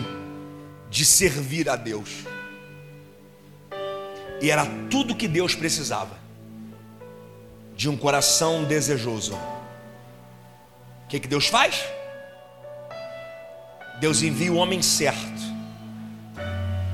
de 0.89 1.03
servir 1.03 1.69
a 1.69 1.75
Deus. 1.75 2.23
E 4.41 4.49
era 4.49 4.65
tudo 4.89 5.13
que 5.13 5.27
Deus 5.27 5.53
precisava. 5.53 6.17
De 7.75 7.89
um 7.89 7.97
coração 7.97 8.63
desejoso. 8.63 9.35
O 9.35 11.07
que, 11.09 11.19
que 11.19 11.27
Deus 11.27 11.47
faz? 11.47 11.83
Deus 13.99 14.23
envia 14.23 14.53
o 14.53 14.55
homem 14.55 14.81
certo 14.81 15.41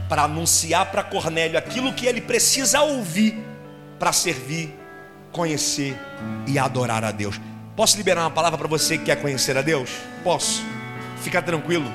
para 0.09 0.23
anunciar 0.23 0.91
para 0.91 1.03
Cornélio 1.03 1.57
aquilo 1.57 1.93
que 1.93 2.07
ele 2.07 2.21
precisa 2.21 2.81
ouvir 2.81 3.37
para 3.99 4.11
servir 4.11 4.82
conhecer 5.33 5.99
e 6.47 6.57
adorar 6.57 7.03
a 7.03 7.11
Deus. 7.11 7.41
Posso 7.75 7.97
liberar 7.97 8.21
uma 8.21 8.31
palavra 8.31 8.57
para 8.57 8.67
você 8.67 8.97
que 8.97 9.05
quer 9.05 9.17
conhecer 9.17 9.57
a 9.57 9.61
Deus? 9.61 9.89
Posso. 10.23 10.63
Fica 11.21 11.41
tranquilo. 11.41 11.91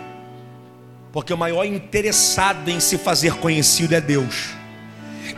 Porque 1.12 1.33
o 1.33 1.38
maior 1.38 1.64
interessado 1.64 2.68
em 2.68 2.81
se 2.81 2.98
fazer 2.98 3.35
conhecido 3.37 3.94
é 3.94 4.01
Deus. 4.01 4.51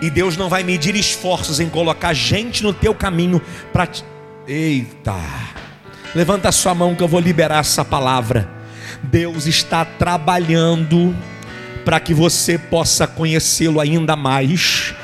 E 0.01 0.09
Deus 0.11 0.37
não 0.37 0.49
vai 0.49 0.65
medir 0.65 0.97
esforços 0.97 1.61
em 1.61 1.69
colocar 1.69 2.13
gente 2.15 2.63
no 2.63 2.73
teu 2.73 2.95
caminho 2.95 3.41
para 3.73 3.87
te... 3.87 4.05
Eita. 4.49 5.15
Levanta 6.15 6.49
a 6.49 6.53
sua 6.53 6.75
mão 6.75 6.95
que 6.95 7.03
eu 7.03 7.09
vou 7.09 7.21
liberar 7.21 7.61
essa 7.61 7.85
palavra. 7.85 8.49
Deus 9.03 9.47
está 9.47 9.85
trabalhando 9.85 11.15
para 11.85 12.01
que 12.01 12.13
você 12.13 12.59
possa 12.59 13.07
conhecê-lo 13.07 13.81
ainda 13.81 14.17
mais 14.17 14.95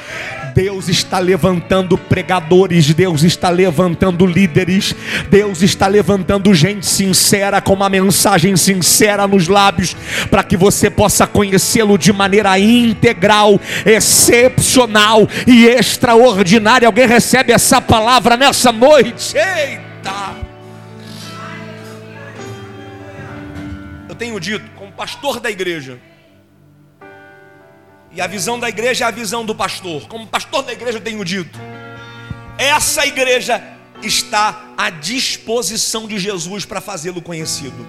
Deus 0.57 0.89
está 0.89 1.19
levantando 1.19 1.99
pregadores, 1.99 2.95
Deus 2.95 3.23
está 3.23 3.51
levantando 3.51 4.25
líderes, 4.25 4.95
Deus 5.29 5.61
está 5.61 5.87
levantando 5.87 6.55
gente 6.55 6.87
sincera, 6.87 7.61
com 7.61 7.75
uma 7.75 7.91
mensagem 7.91 8.57
sincera 8.57 9.27
nos 9.27 9.49
lábios, 9.49 9.95
para 10.31 10.43
que 10.43 10.57
você 10.57 10.89
possa 10.89 11.27
conhecê-lo 11.27 11.99
de 11.99 12.11
maneira 12.11 12.59
integral, 12.59 13.61
excepcional 13.85 15.29
e 15.47 15.67
extraordinária. 15.67 16.89
Alguém 16.89 17.07
recebe 17.07 17.53
essa 17.53 17.79
palavra 17.79 18.35
nessa 18.35 18.73
noite? 18.73 19.37
Eita! 19.37 20.37
Eu 24.09 24.15
tenho 24.15 24.41
dito, 24.41 24.65
como 24.75 24.91
pastor 24.91 25.39
da 25.39 25.51
igreja, 25.51 25.99
e 28.17 28.21
a 28.21 28.27
visão 28.27 28.59
da 28.59 28.67
igreja 28.67 29.05
é 29.05 29.09
a 29.09 29.11
visão 29.11 29.45
do 29.45 29.55
pastor. 29.55 30.09
Como 30.09 30.27
pastor 30.27 30.63
da 30.63 30.73
igreja 30.73 30.97
eu 30.97 31.03
tenho 31.03 31.23
dito. 31.23 31.61
Essa 32.57 33.07
igreja 33.07 33.63
está 34.03 34.73
à 34.77 34.89
disposição 34.89 36.09
de 36.09 36.19
Jesus 36.19 36.65
para 36.65 36.81
fazê-lo 36.81 37.21
conhecido. 37.21 37.87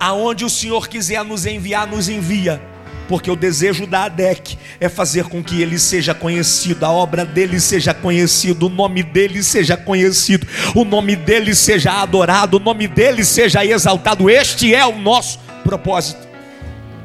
Aonde 0.00 0.44
o 0.44 0.50
Senhor 0.50 0.88
quiser 0.88 1.24
nos 1.24 1.46
enviar, 1.46 1.86
nos 1.86 2.08
envia. 2.08 2.60
Porque 3.08 3.30
o 3.30 3.36
desejo 3.36 3.86
da 3.86 4.06
ADEC 4.06 4.58
é 4.80 4.88
fazer 4.88 5.28
com 5.28 5.40
que 5.40 5.62
ele 5.62 5.78
seja 5.78 6.12
conhecido, 6.12 6.84
a 6.84 6.90
obra 6.90 7.24
dele 7.24 7.60
seja 7.60 7.94
conhecido, 7.94 8.66
o 8.66 8.68
nome 8.68 9.04
dele 9.04 9.44
seja 9.44 9.76
conhecido, 9.76 10.44
o 10.74 10.84
nome 10.84 11.14
dele 11.14 11.54
seja 11.54 11.92
adorado, 11.92 12.56
o 12.56 12.60
nome 12.60 12.88
dele 12.88 13.24
seja 13.24 13.64
exaltado. 13.64 14.28
Este 14.28 14.74
é 14.74 14.84
o 14.84 14.98
nosso 14.98 15.38
propósito. 15.62 16.26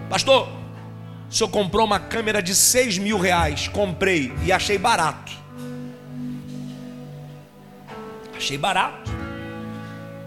Pastor, 0.10 0.61
o 1.32 1.34
senhor 1.34 1.50
comprou 1.50 1.86
uma 1.86 1.98
câmera 1.98 2.44
de 2.44 2.54
6 2.54 2.98
mil 2.98 3.18
reais. 3.18 3.70
Comprei 3.70 4.34
e 4.44 4.52
achei 4.52 4.78
barato. 4.78 5.32
Achei 8.36 8.58
barato. 8.58 9.10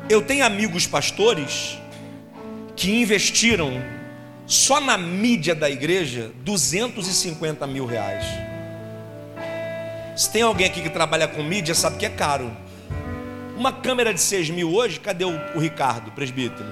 Eu 0.08 0.22
tenho 0.22 0.46
amigos 0.46 0.86
pastores 0.86 1.78
que 2.74 2.90
investiram 2.90 3.84
só 4.46 4.80
na 4.80 4.96
mídia 4.96 5.54
da 5.54 5.68
igreja 5.68 6.32
250 6.42 7.66
mil 7.66 7.84
reais. 7.84 8.24
Se 10.16 10.30
tem 10.30 10.40
alguém 10.40 10.66
aqui 10.66 10.80
que 10.80 10.88
trabalha 10.88 11.28
com 11.28 11.42
mídia, 11.42 11.74
sabe 11.74 11.98
que 11.98 12.06
é 12.06 12.10
caro. 12.10 12.50
Uma 13.58 13.72
câmera 13.72 14.14
de 14.14 14.22
6 14.22 14.48
mil 14.48 14.72
hoje, 14.72 14.98
cadê 14.98 15.26
o, 15.26 15.38
o 15.54 15.58
Ricardo, 15.58 16.10
presbítero? 16.12 16.66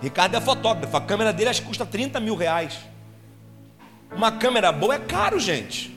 Ricardo 0.00 0.36
é 0.36 0.40
fotógrafo, 0.40 0.96
a 0.96 1.00
câmera 1.02 1.34
dele 1.34 1.50
acho 1.50 1.60
que 1.60 1.68
custa 1.68 1.84
30 1.84 2.18
mil 2.18 2.34
reais. 2.34 2.78
Uma 4.14 4.32
câmera 4.32 4.72
boa 4.72 4.94
é 4.94 4.98
caro, 4.98 5.38
gente. 5.38 5.96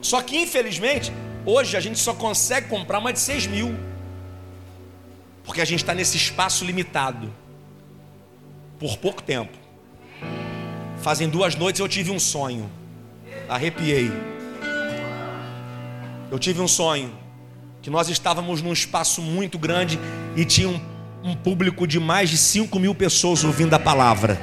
Só 0.00 0.22
que 0.22 0.36
infelizmente, 0.38 1.12
hoje 1.44 1.76
a 1.76 1.80
gente 1.80 1.98
só 1.98 2.14
consegue 2.14 2.68
comprar 2.68 2.98
uma 2.98 3.12
de 3.12 3.18
6 3.18 3.46
mil. 3.46 3.76
Porque 5.44 5.60
a 5.60 5.64
gente 5.64 5.80
está 5.80 5.94
nesse 5.94 6.16
espaço 6.16 6.64
limitado. 6.64 7.32
Por 8.78 8.96
pouco 8.98 9.22
tempo. 9.22 9.56
Fazem 10.98 11.28
duas 11.28 11.54
noites 11.54 11.80
eu 11.80 11.88
tive 11.88 12.10
um 12.10 12.18
sonho. 12.18 12.70
Arrepiei. 13.48 14.10
Eu 16.30 16.38
tive 16.38 16.60
um 16.60 16.68
sonho. 16.68 17.12
Que 17.82 17.90
nós 17.90 18.08
estávamos 18.08 18.60
num 18.60 18.72
espaço 18.72 19.22
muito 19.22 19.58
grande 19.58 19.98
e 20.36 20.44
tinha 20.44 20.68
um, 20.68 20.80
um 21.22 21.34
público 21.34 21.86
de 21.86 21.98
mais 21.98 22.28
de 22.28 22.36
5 22.36 22.78
mil 22.78 22.94
pessoas 22.94 23.44
ouvindo 23.44 23.74
a 23.74 23.78
palavra. 23.78 24.38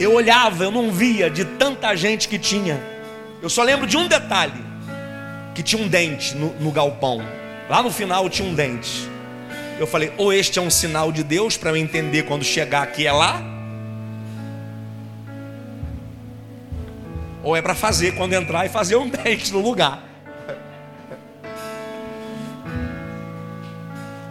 Eu 0.00 0.14
olhava, 0.14 0.64
eu 0.64 0.70
não 0.70 0.90
via 0.90 1.28
de 1.28 1.44
tanta 1.44 1.94
gente 1.94 2.26
que 2.26 2.38
tinha. 2.38 2.80
Eu 3.42 3.50
só 3.50 3.62
lembro 3.62 3.86
de 3.86 3.98
um 3.98 4.08
detalhe: 4.08 4.64
que 5.54 5.62
tinha 5.62 5.82
um 5.82 5.86
dente 5.86 6.34
no, 6.34 6.54
no 6.54 6.72
galpão. 6.72 7.22
Lá 7.68 7.82
no 7.82 7.90
final 7.90 8.28
tinha 8.30 8.48
um 8.48 8.54
dente. 8.54 9.06
Eu 9.78 9.86
falei, 9.86 10.10
ou 10.16 10.32
este 10.32 10.58
é 10.58 10.62
um 10.62 10.70
sinal 10.70 11.12
de 11.12 11.22
Deus 11.22 11.58
para 11.58 11.70
eu 11.70 11.76
entender 11.76 12.22
quando 12.22 12.42
chegar 12.42 12.82
aqui 12.82 13.06
é 13.06 13.12
lá, 13.12 13.42
ou 17.42 17.54
é 17.54 17.60
para 17.60 17.74
fazer 17.74 18.14
quando 18.14 18.32
entrar 18.32 18.64
e 18.64 18.70
fazer 18.70 18.96
um 18.96 19.08
dente 19.12 19.52
no 19.52 19.60
lugar. 19.60 20.02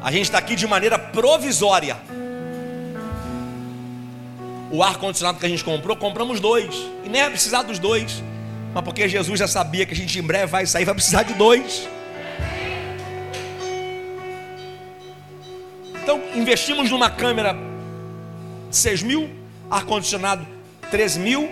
A 0.02 0.12
gente 0.12 0.24
está 0.24 0.40
aqui 0.40 0.56
de 0.56 0.66
maneira 0.66 0.98
provisória. 0.98 1.98
O 4.72 4.84
ar-condicionado 4.84 5.40
que 5.40 5.46
a 5.46 5.50
gente 5.50 5.64
comprou, 5.64 5.96
compramos 5.98 6.40
dois. 6.40 6.76
E 7.04 7.10
nem 7.10 7.22
ia 7.22 7.30
precisar 7.30 7.64
dos 7.64 7.80
dois. 7.80 8.24
Mas 8.74 8.84
porque 8.84 9.10
Jesus 9.10 9.40
já 9.40 9.48
sabia 9.48 9.86
que 9.86 9.94
a 9.94 9.98
gente 9.98 10.18
em 10.20 10.22
breve 10.22 10.46
vai 10.46 10.66
sair, 10.66 10.86
vai 10.86 10.94
precisar 10.94 11.24
de 11.24 11.34
dois. 11.34 11.88
Então, 16.02 16.22
investimos 16.36 16.90
numa 16.90 17.10
câmera 17.10 17.56
6 18.72 19.04
mil, 19.04 19.30
ar-condicionado 19.70 20.46
13 20.90 21.20
mil. 21.20 21.50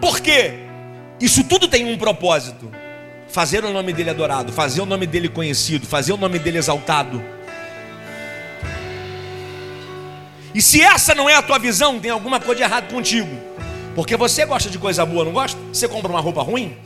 Por 0.00 0.20
quê? 0.20 0.54
Isso 1.20 1.44
tudo 1.44 1.68
tem 1.68 1.92
um 1.92 1.98
propósito: 1.98 2.70
fazer 3.28 3.64
o 3.64 3.72
nome 3.72 3.92
dele 3.92 4.10
adorado, 4.10 4.52
fazer 4.52 4.80
o 4.80 4.86
nome 4.86 5.06
dele 5.06 5.28
conhecido, 5.28 5.86
fazer 5.86 6.12
o 6.12 6.16
nome 6.16 6.38
dele 6.38 6.58
exaltado. 6.58 7.22
E 10.54 10.60
se 10.60 10.82
essa 10.82 11.14
não 11.14 11.28
é 11.28 11.36
a 11.36 11.42
tua 11.42 11.58
visão, 11.58 12.00
tem 12.00 12.10
alguma 12.10 12.40
coisa 12.40 12.56
de 12.56 12.62
errado 12.62 12.92
contigo. 12.92 13.30
Porque 13.94 14.16
você 14.16 14.44
gosta 14.44 14.68
de 14.68 14.78
coisa 14.78 15.04
boa, 15.06 15.24
não 15.24 15.32
gosta? 15.32 15.60
Você 15.72 15.86
compra 15.86 16.10
uma 16.10 16.20
roupa 16.20 16.42
ruim? 16.42 16.76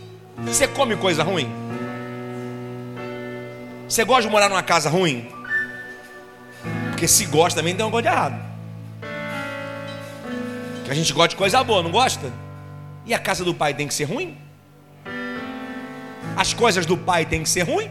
Você 0.45 0.67
come 0.67 0.97
coisa 0.97 1.23
ruim? 1.23 1.51
Você 3.89 4.05
gosta 4.05 4.23
de 4.23 4.31
morar 4.31 4.49
numa 4.49 4.63
casa 4.63 4.89
ruim? 4.89 5.29
Porque 6.91 7.07
se 7.07 7.27
gosta 7.27 7.61
também 7.61 7.75
tem 7.75 7.85
uma 7.85 7.91
coisa 7.91 8.09
de 8.09 8.15
errado. 8.15 8.45
Que 10.85 10.91
a 10.91 10.95
gente 10.95 11.13
gosta 11.13 11.29
de 11.29 11.37
coisa 11.37 11.63
boa, 11.63 11.83
não 11.83 11.91
gosta? 11.91 12.31
E 13.07 13.15
a 13.15 13.19
casa 13.19 13.45
do 13.45 13.55
pai 13.55 13.75
tem 13.75 13.87
que 13.87 13.95
ser 13.95 14.05
ruim? 14.05 14.37
As 16.37 16.53
coisas 16.53 16.85
do 16.85 16.97
pai 16.97 17.25
tem 17.25 17.43
que 17.43 17.49
ser 17.49 17.63
ruim? 17.63 17.91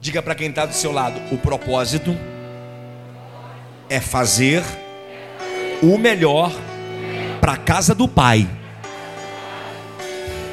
Diga 0.00 0.20
para 0.20 0.34
quem 0.34 0.48
está 0.48 0.66
do 0.66 0.74
seu 0.74 0.92
lado: 0.92 1.20
o 1.32 1.38
propósito 1.38 2.16
é 3.94 4.00
fazer 4.00 4.64
o 5.80 5.96
melhor 5.96 6.52
para 7.40 7.52
a 7.52 7.56
casa 7.56 7.94
do 7.94 8.08
Pai. 8.08 8.44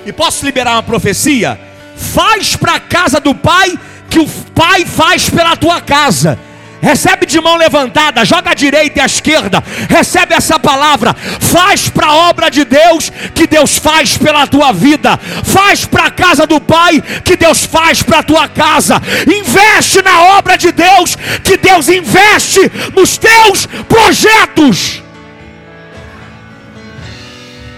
E 0.06 0.14
posso 0.14 0.46
liberar 0.46 0.74
uma 0.74 0.84
profecia? 0.84 1.60
Faz 1.98 2.56
para 2.56 2.76
a 2.76 2.80
casa 2.80 3.20
do 3.20 3.34
Pai 3.34 3.80
que 4.12 4.20
o 4.20 4.28
Pai 4.54 4.86
faz 4.86 5.28
pela 5.28 5.56
tua 5.56 5.82
casa 5.82 6.38
recebe 6.82 7.26
de 7.26 7.40
mão 7.40 7.56
levantada, 7.56 8.26
joga 8.26 8.52
à 8.52 8.54
direita 8.54 9.00
e 9.00 9.02
à 9.02 9.06
esquerda, 9.06 9.64
recebe 9.90 10.34
essa 10.34 10.60
palavra, 10.60 11.14
faz 11.14 11.90
para 11.90 12.08
a 12.08 12.30
obra 12.30 12.50
de 12.50 12.66
Deus 12.66 13.12
que 13.34 13.46
Deus 13.48 13.78
faz 13.78 14.18
pela 14.18 14.48
tua 14.48 14.72
vida, 14.72 15.18
faz 15.44 15.86
para 15.86 16.06
a 16.06 16.12
casa 16.12 16.48
do 16.48 16.60
Pai 16.60 17.02
que 17.24 17.36
Deus 17.36 17.66
faz 17.66 18.02
para 18.02 18.20
a 18.20 18.24
tua 18.24 18.48
casa, 18.48 19.02
investe 19.28 20.02
na 20.02 20.38
obra 20.38 20.58
de 20.58 20.72
Deus 20.72 21.16
que 21.44 21.58
Deus 21.58 21.88
investe 21.88 22.60
nos 22.96 23.18
teus 23.18 23.66
projetos. 23.88 25.04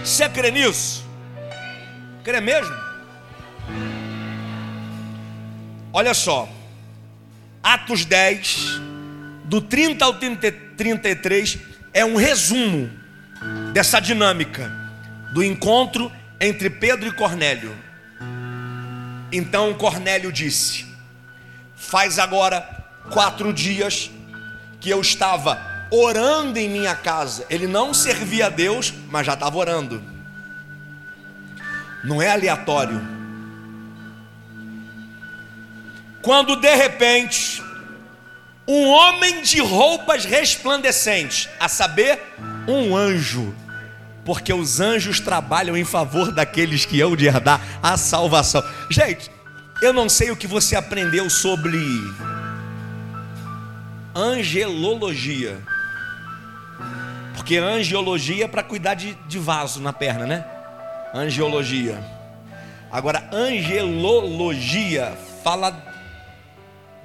Você 0.04 0.28
crê 0.30 0.52
nisso? 0.52 1.04
Crê 2.24 2.40
mesmo? 2.40 2.74
Olha 5.92 6.14
só, 6.14 6.50
Atos 7.62 8.04
10, 8.04 8.82
do 9.54 9.62
30 9.62 10.04
ao 10.04 10.16
30, 10.16 10.52
33 10.76 11.60
é 11.94 12.04
um 12.04 12.16
resumo 12.16 12.90
dessa 13.72 14.00
dinâmica 14.00 14.72
do 15.32 15.44
encontro 15.44 16.12
entre 16.42 16.72
Pedro 16.72 17.08
e 17.08 17.12
Cornélio. 17.12 17.72
Então 19.32 19.72
Cornélio 19.76 20.32
disse: 20.32 20.88
Faz 21.76 22.18
agora 22.18 22.68
quatro 23.12 23.54
dias 23.54 24.10
que 24.80 24.90
eu 24.90 25.00
estava 25.00 25.88
orando 25.92 26.58
em 26.58 26.68
minha 26.68 26.96
casa. 26.96 27.46
Ele 27.48 27.68
não 27.68 27.94
servia 27.94 28.48
a 28.48 28.50
Deus, 28.50 28.92
mas 29.12 29.28
já 29.28 29.36
estava 29.36 29.56
orando. 29.56 30.04
Não 32.04 32.20
é 32.20 32.32
aleatório. 32.32 33.00
Quando 36.24 36.56
de 36.56 36.74
repente 36.74 37.62
um 38.68 38.88
homem 38.90 39.42
de 39.42 39.60
roupas 39.60 40.26
resplandecentes, 40.26 41.50
a 41.60 41.68
saber, 41.68 42.20
um 42.68 42.96
anjo. 42.96 43.54
porque 44.26 44.54
os 44.54 44.80
anjos 44.80 45.20
trabalham 45.20 45.76
em 45.76 45.84
favor 45.84 46.32
daqueles 46.32 46.86
que 46.86 47.02
hão 47.02 47.14
de 47.14 47.26
herdar 47.26 47.60
a 47.84 47.98
salvação. 47.98 48.64
Gente, 48.90 49.30
eu 49.82 49.92
não 49.92 50.08
sei 50.08 50.32
o 50.32 50.36
que 50.38 50.48
você 50.48 50.78
aprendeu 50.78 51.30
sobre 51.30 51.78
angelologia. 54.16 55.62
Porque 57.36 57.58
angiologia 57.58 58.46
é 58.46 58.48
para 58.48 58.64
cuidar 58.64 58.94
de, 58.94 59.14
de 59.28 59.40
vaso 59.40 59.82
na 59.82 59.92
perna, 59.92 60.26
né? 60.26 60.46
Angiologia. 61.14 62.02
Agora, 62.90 63.28
angelologia 63.34 65.18
fala 65.44 65.93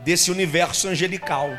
desse 0.08 0.30
universo 0.30 0.88
angelical. 0.88 1.50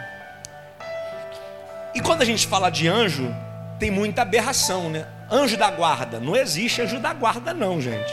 E 1.93 2.01
quando 2.01 2.23
a 2.23 2.25
gente 2.25 2.47
fala 2.47 2.71
de 2.71 2.88
anjo, 2.88 3.31
tem 3.77 3.91
muita 3.91 4.23
aberração, 4.23 4.89
né? 4.89 5.05
Anjo 5.29 5.55
da 5.55 5.69
guarda. 5.69 6.19
Não 6.19 6.35
existe 6.35 6.81
anjo 6.81 6.99
da 6.99 7.13
guarda, 7.13 7.53
não, 7.53 7.79
gente. 7.79 8.12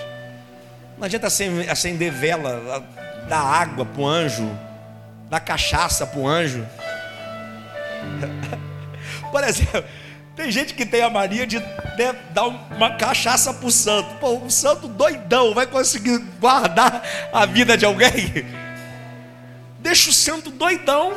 Não 0.98 1.06
adianta 1.06 1.26
acender 1.26 2.12
vela, 2.12 2.84
dar 3.26 3.40
água 3.40 3.86
para 3.86 4.02
o 4.02 4.06
anjo, 4.06 4.46
dar 5.30 5.40
cachaça 5.40 6.06
para 6.06 6.20
o 6.20 6.28
anjo. 6.28 6.66
Por 9.32 9.42
exemplo, 9.42 9.84
tem 10.36 10.52
gente 10.52 10.74
que 10.74 10.84
tem 10.84 11.00
a 11.00 11.08
mania 11.08 11.46
de 11.46 11.58
né, 11.58 12.14
dar 12.34 12.44
uma 12.44 12.90
cachaça 12.90 13.54
para 13.54 13.66
o 13.66 13.70
santo. 13.70 14.16
Pô, 14.16 14.36
o 14.36 14.50
santo 14.50 14.86
doidão 14.86 15.54
vai 15.54 15.66
conseguir 15.66 16.18
guardar 16.38 17.02
a 17.32 17.46
vida 17.46 17.74
de 17.74 17.86
alguém? 17.86 18.65
Deixa 19.86 20.10
o 20.10 20.12
santo 20.12 20.50
doidão, 20.50 21.12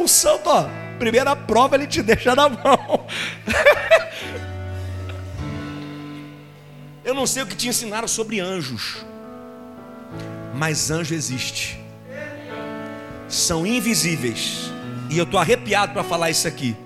o 0.00 0.06
santo, 0.06 0.48
ó, 0.48 0.68
primeira 0.96 1.34
prova 1.34 1.74
ele 1.74 1.88
te 1.88 2.04
deixa 2.04 2.36
na 2.36 2.48
mão. 2.48 3.04
Eu 7.04 7.14
não 7.14 7.26
sei 7.26 7.42
o 7.42 7.46
que 7.48 7.56
te 7.56 7.66
ensinaram 7.66 8.06
sobre 8.06 8.38
anjos, 8.38 9.04
mas 10.54 10.88
anjo 10.88 11.12
existe. 11.12 11.80
São 13.28 13.66
invisíveis. 13.66 14.70
E 15.10 15.18
eu 15.18 15.24
estou 15.24 15.40
arrepiado 15.40 15.92
para 15.92 16.04
falar 16.04 16.30
isso 16.30 16.46
aqui. 16.46 16.76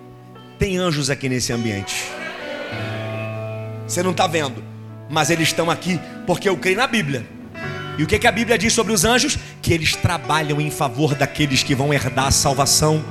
Tem 0.59 0.79
anjos 0.79 1.11
aqui 1.11 1.29
nesse 1.29 1.53
ambiente. 1.53 2.11
Você 3.87 4.03
não 4.03 4.13
está 4.13 4.27
vendo, 4.27 4.65
mas 5.11 5.29
eles 5.29 5.49
estão 5.49 5.71
aqui 5.71 6.01
porque 6.27 6.49
eu 6.49 6.57
creio 6.57 6.79
na 6.79 6.87
Bíblia. 6.87 7.37
E 7.99 8.03
o 8.03 8.07
que, 8.07 8.19
que 8.19 8.27
a 8.27 8.33
Bíblia 8.33 8.59
diz 8.59 8.73
sobre 8.73 8.93
os 8.93 9.05
anjos? 9.05 9.39
Que 9.67 9.75
eles 9.75 9.97
trabalham 9.97 10.61
em 10.61 10.71
favor 10.71 11.17
daqueles 11.17 11.65
que 11.65 11.75
vão 11.75 11.93
herdar 11.93 12.29
a 12.29 12.31
salvação. 12.31 13.05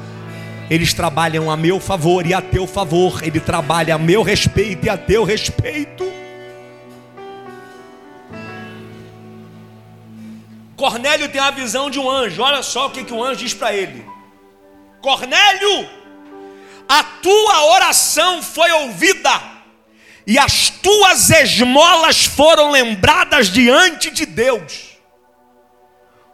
Eles 0.69 0.93
trabalham 0.93 1.51
a 1.51 1.57
meu 1.57 1.81
favor 1.81 2.25
e 2.25 2.33
a 2.33 2.41
teu 2.41 2.65
favor. 2.65 3.21
Ele 3.21 3.41
trabalha 3.41 3.95
a 3.95 3.97
meu 3.97 4.23
respeito 4.23 4.85
e 4.85 4.89
a 4.89 4.97
teu 4.97 5.25
respeito. 5.25 6.09
Cornélio 10.77 11.27
tem 11.27 11.41
a 11.41 11.51
visão 11.51 11.89
de 11.89 11.99
um 11.99 12.09
anjo. 12.09 12.41
Olha 12.41 12.63
só 12.63 12.87
o 12.87 12.89
que, 12.89 13.03
que 13.03 13.13
o 13.13 13.21
anjo 13.21 13.41
diz 13.41 13.53
para 13.53 13.73
ele: 13.73 14.05
Cornélio, 15.01 15.89
a 16.87 17.03
tua 17.03 17.65
oração 17.73 18.41
foi 18.41 18.71
ouvida, 18.71 19.41
e 20.25 20.39
as 20.39 20.69
tuas 20.69 21.29
esmolas 21.31 22.23
foram 22.23 22.71
lembradas 22.71 23.49
diante 23.49 24.09
de 24.09 24.25
Deus. 24.25 24.94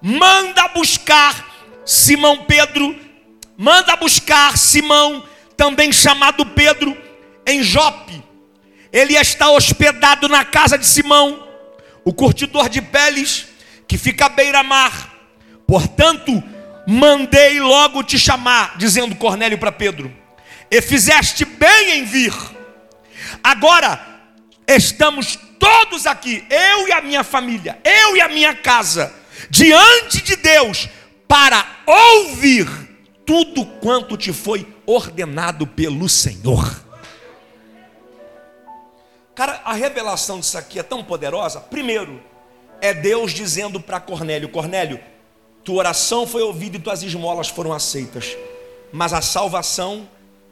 Manda 0.01 0.67
buscar 0.69 1.51
Simão 1.85 2.45
Pedro, 2.45 2.99
manda 3.57 3.95
buscar 3.95 4.57
Simão, 4.57 5.23
também 5.55 5.91
chamado 5.91 6.45
Pedro, 6.45 6.97
em 7.45 7.61
Jope. 7.61 8.23
Ele 8.91 9.15
está 9.15 9.49
hospedado 9.51 10.27
na 10.27 10.43
casa 10.43 10.77
de 10.77 10.85
Simão, 10.85 11.47
o 12.03 12.11
curtidor 12.11 12.67
de 12.67 12.81
peles 12.81 13.47
que 13.87 13.97
fica 13.97 14.25
à 14.25 14.29
beira-mar. 14.29 15.13
Portanto, 15.67 16.43
mandei 16.87 17.59
logo 17.59 18.03
te 18.03 18.17
chamar, 18.17 18.77
dizendo 18.77 19.15
Cornélio 19.15 19.57
para 19.57 19.71
Pedro: 19.71 20.11
E 20.69 20.81
fizeste 20.81 21.45
bem 21.45 21.99
em 21.99 22.05
vir. 22.05 22.33
Agora 23.43 23.99
estamos 24.67 25.37
todos 25.59 26.07
aqui, 26.07 26.43
eu 26.49 26.87
e 26.87 26.91
a 26.91 27.01
minha 27.01 27.23
família, 27.23 27.79
eu 27.83 28.17
e 28.17 28.21
a 28.21 28.27
minha 28.27 28.55
casa, 28.55 29.13
diante 29.49 30.21
de 30.21 30.35
Deus, 30.35 30.89
para 31.27 31.65
ouvir 31.85 32.67
tudo 33.25 33.65
quanto 33.65 34.17
te 34.17 34.33
foi 34.33 34.67
ordenado 34.85 35.65
pelo 35.65 36.09
Senhor. 36.09 36.83
Cara, 39.33 39.61
a 39.63 39.73
revelação 39.73 40.39
disso 40.39 40.57
aqui 40.57 40.77
é 40.77 40.83
tão 40.83 41.03
poderosa. 41.03 41.59
Primeiro, 41.61 42.21
é 42.81 42.93
Deus 42.93 43.31
dizendo 43.31 43.79
para 43.79 43.99
Cornélio: 43.99 44.49
Cornélio, 44.49 44.99
tua 45.63 45.77
oração 45.77 46.27
foi 46.27 46.41
ouvida 46.41 46.77
e 46.77 46.79
tuas 46.79 47.01
esmolas 47.03 47.47
foram 47.47 47.71
aceitas, 47.71 48.35
mas 48.91 49.13
a 49.13 49.21
salvação 49.21 50.07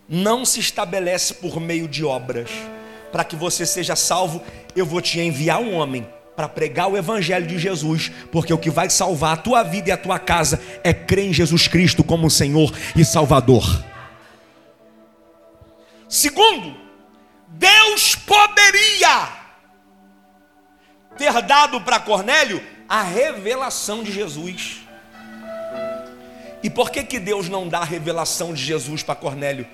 não 0.08 0.45
se 0.45 0.60
estabelece 0.60 1.36
por 1.36 1.60
meio 1.60 1.88
de 1.88 2.06
obras. 2.06 2.49
Para 3.12 3.23
que 3.23 3.36
você 3.36 3.65
seja 3.65 3.95
salvo, 3.95 4.41
eu 4.75 4.86
vou 4.86 5.02
te 5.02 5.19
enviar 5.19 5.60
um 5.60 5.73
homem 5.73 6.08
para 6.39 6.47
pregar 6.47 6.88
o 6.88 6.95
evangelho 6.95 7.45
de 7.45 7.60
Jesus, 7.60 8.10
porque 8.32 8.54
o 8.54 8.58
que 8.58 8.69
vai 8.69 8.89
salvar 8.89 9.34
a 9.34 9.41
tua 9.41 9.62
vida 9.62 9.89
e 9.89 9.91
a 9.91 9.97
tua 9.97 10.17
casa 10.17 10.62
é 10.86 10.93
crer 10.93 11.25
em 11.25 11.34
Jesus 11.34 11.67
Cristo 11.67 12.02
como 12.02 12.32
Senhor 12.32 12.73
e 12.95 13.04
Salvador. 13.04 13.84
Segundo, 16.08 16.78
Deus 17.49 18.15
poderia 18.15 19.28
ter 21.17 21.41
dado 21.41 21.82
para 21.82 21.99
Cornélio 21.99 22.63
a 22.88 23.04
revelação 23.04 24.02
de 24.02 24.13
Jesus. 24.13 24.80
E 26.63 26.69
por 26.69 26.89
que, 26.89 27.04
que 27.04 27.19
Deus 27.19 27.49
não 27.49 27.67
dá 27.67 27.80
a 27.80 27.84
revelação 27.84 28.54
de 28.54 28.63
Jesus 28.63 29.04
para 29.04 29.13
Cornélio? 29.13 29.67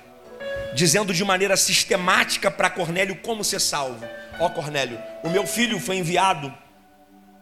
Dizendo 0.73 1.13
de 1.13 1.23
maneira 1.23 1.55
sistemática 1.55 2.49
para 2.49 2.71
Cornélio 2.71 3.17
como 3.17 3.43
ser 3.43 3.61
salvo. 3.61 4.03
Ó 4.39 4.49
Cornélio, 4.49 5.01
o 5.23 5.29
meu 5.29 5.47
filho 5.47 5.79
foi 5.79 5.97
enviado 5.97 6.53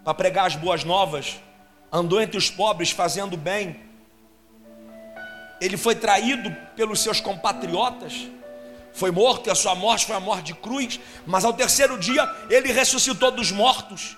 para 0.03 0.13
pregar 0.13 0.45
as 0.45 0.55
boas 0.55 0.83
novas, 0.83 1.39
andou 1.91 2.21
entre 2.21 2.37
os 2.37 2.49
pobres 2.49 2.91
fazendo 2.91 3.35
bem. 3.35 3.79
Ele 5.59 5.77
foi 5.77 5.95
traído 5.95 6.55
pelos 6.75 6.99
seus 6.99 7.19
compatriotas, 7.19 8.27
foi 8.93 9.11
morto 9.11 9.47
e 9.47 9.51
a 9.51 9.55
sua 9.55 9.73
morte 9.73 10.05
foi 10.05 10.15
a 10.15 10.19
morte 10.19 10.47
de 10.47 10.53
cruz, 10.53 10.99
mas 11.25 11.43
ao 11.43 11.53
terceiro 11.53 11.97
dia 11.97 12.29
ele 12.49 12.71
ressuscitou 12.71 13.31
dos 13.31 13.51
mortos 13.51 14.15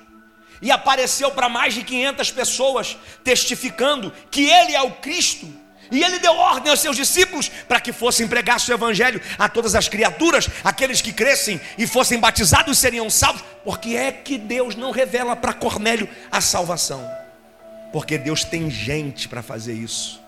e 0.62 0.72
apareceu 0.72 1.32
para 1.32 1.48
mais 1.48 1.74
de 1.74 1.84
500 1.84 2.32
pessoas, 2.32 2.98
testificando 3.24 4.12
que 4.32 4.50
ele 4.50 4.74
é 4.74 4.82
o 4.82 4.92
Cristo. 4.92 5.48
E 5.92 6.04
ele 6.04 6.20
deu 6.20 6.34
ordem 6.36 6.72
aos 6.72 6.80
seus 6.80 6.96
discípulos 6.96 7.50
para 7.50 7.80
que 7.80 7.94
fossem 7.94 8.28
pregar 8.28 8.60
seu 8.60 8.76
evangelho 8.76 9.22
a 9.38 9.48
todas 9.48 9.76
as 9.76 9.88
criaturas, 9.88 10.50
aqueles 10.64 11.02
que 11.02 11.14
crescem 11.14 11.60
e 11.78 11.86
fossem 11.86 12.20
batizados 12.20 12.78
seriam 12.78 13.10
salvos. 13.10 13.44
Porque 13.64 13.96
é 13.96 14.12
que 14.12 14.38
Deus 14.38 14.76
não 14.76 14.92
revela 14.92 15.36
para 15.36 15.54
Cornélio 15.54 16.10
a 16.32 16.42
salvação? 16.42 17.08
Porque 17.92 18.18
Deus 18.18 18.44
tem 18.44 18.70
gente 18.70 19.28
para 19.28 19.42
fazer 19.42 19.74
isso. 19.74 20.22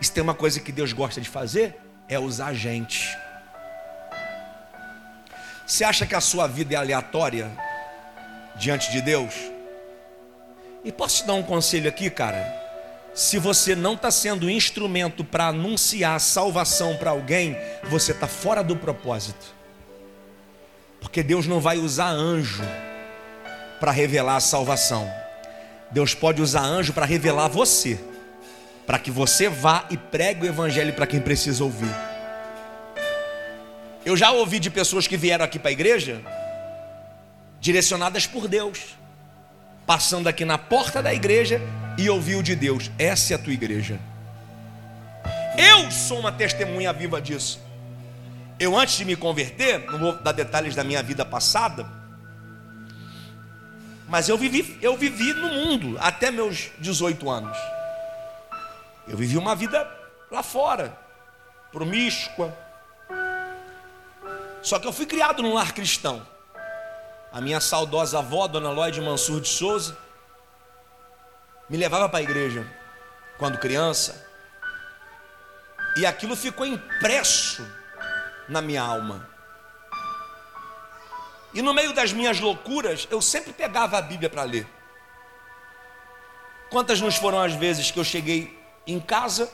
Isso 0.00 0.12
tem 0.12 0.22
uma 0.22 0.34
coisa 0.34 0.58
que 0.58 0.72
Deus 0.72 0.92
gosta 0.92 1.20
de 1.20 1.28
fazer, 1.28 1.76
é 2.08 2.18
usar 2.18 2.52
gente. 2.54 3.16
Você 5.66 5.84
acha 5.84 6.04
que 6.04 6.14
a 6.14 6.20
sua 6.20 6.46
vida 6.46 6.74
é 6.74 6.76
aleatória 6.76 7.50
diante 8.56 8.90
de 8.90 9.00
Deus? 9.00 9.32
E 10.84 10.90
posso 10.90 11.18
te 11.18 11.26
dar 11.26 11.34
um 11.34 11.42
conselho 11.42 11.88
aqui, 11.88 12.10
cara? 12.10 12.61
Se 13.14 13.38
você 13.38 13.74
não 13.74 13.94
está 13.94 14.10
sendo 14.10 14.48
instrumento 14.48 15.22
para 15.22 15.48
anunciar 15.48 16.18
salvação 16.20 16.96
para 16.96 17.10
alguém, 17.10 17.56
você 17.90 18.12
está 18.12 18.26
fora 18.26 18.62
do 18.62 18.76
propósito. 18.76 19.54
Porque 21.00 21.22
Deus 21.22 21.46
não 21.46 21.60
vai 21.60 21.78
usar 21.78 22.08
anjo 22.08 22.62
para 23.78 23.90
revelar 23.90 24.36
a 24.36 24.40
salvação. 24.40 25.10
Deus 25.90 26.14
pode 26.14 26.40
usar 26.40 26.62
anjo 26.62 26.92
para 26.92 27.04
revelar 27.04 27.48
você 27.48 27.98
para 28.86 28.98
que 28.98 29.10
você 29.10 29.48
vá 29.48 29.86
e 29.90 29.96
pregue 29.96 30.44
o 30.44 30.48
evangelho 30.48 30.92
para 30.92 31.06
quem 31.06 31.20
precisa 31.20 31.62
ouvir. 31.62 31.90
Eu 34.04 34.16
já 34.16 34.32
ouvi 34.32 34.58
de 34.58 34.70
pessoas 34.70 35.06
que 35.06 35.16
vieram 35.16 35.44
aqui 35.44 35.58
para 35.58 35.70
a 35.70 35.72
igreja, 35.72 36.20
direcionadas 37.60 38.26
por 38.26 38.48
Deus, 38.48 38.96
passando 39.86 40.28
aqui 40.28 40.44
na 40.44 40.58
porta 40.58 41.02
da 41.02 41.14
igreja 41.14 41.60
e 41.98 42.08
ouviu 42.08 42.42
de 42.42 42.54
Deus: 42.54 42.90
essa 42.98 43.32
é 43.32 43.36
a 43.36 43.38
tua 43.38 43.52
igreja. 43.52 43.98
Eu 45.56 45.90
sou 45.90 46.18
uma 46.20 46.32
testemunha 46.32 46.92
viva 46.92 47.20
disso. 47.20 47.60
Eu, 48.58 48.76
antes 48.76 48.96
de 48.96 49.04
me 49.04 49.16
converter, 49.16 49.90
não 49.90 49.98
vou 49.98 50.12
dar 50.22 50.32
detalhes 50.32 50.74
da 50.74 50.84
minha 50.84 51.02
vida 51.02 51.24
passada, 51.24 51.86
mas 54.08 54.28
eu 54.28 54.36
vivi, 54.36 54.78
eu 54.82 54.96
vivi 54.96 55.32
no 55.32 55.48
mundo 55.48 55.96
até 55.98 56.30
meus 56.30 56.70
18 56.78 57.30
anos. 57.30 57.56
Eu 59.08 59.16
vivi 59.16 59.36
uma 59.36 59.56
vida 59.56 59.88
lá 60.30 60.42
fora, 60.42 60.96
promíscua. 61.72 62.56
Só 64.62 64.78
que 64.78 64.86
eu 64.86 64.92
fui 64.92 65.06
criado 65.06 65.42
num 65.42 65.54
lar 65.54 65.72
cristão. 65.72 66.24
A 67.32 67.40
minha 67.40 67.60
saudosa 67.60 68.18
avó, 68.18 68.46
Dona 68.46 68.70
Lloyd 68.70 69.00
Mansur 69.00 69.40
de 69.40 69.48
Souza, 69.48 69.96
me 71.72 71.78
levava 71.78 72.06
para 72.06 72.18
a 72.18 72.22
igreja 72.22 72.66
quando 73.38 73.56
criança. 73.56 74.28
E 75.96 76.04
aquilo 76.04 76.36
ficou 76.36 76.66
impresso 76.66 77.66
na 78.46 78.60
minha 78.60 78.82
alma. 78.82 79.26
E 81.54 81.62
no 81.62 81.72
meio 81.72 81.94
das 81.94 82.12
minhas 82.12 82.38
loucuras, 82.38 83.08
eu 83.10 83.22
sempre 83.22 83.54
pegava 83.54 83.96
a 83.96 84.02
Bíblia 84.02 84.28
para 84.28 84.42
ler. 84.42 84.66
Quantas 86.68 87.00
nos 87.00 87.16
foram 87.16 87.40
as 87.40 87.54
vezes 87.54 87.90
que 87.90 87.98
eu 87.98 88.04
cheguei 88.04 88.62
em 88.86 89.00
casa, 89.00 89.50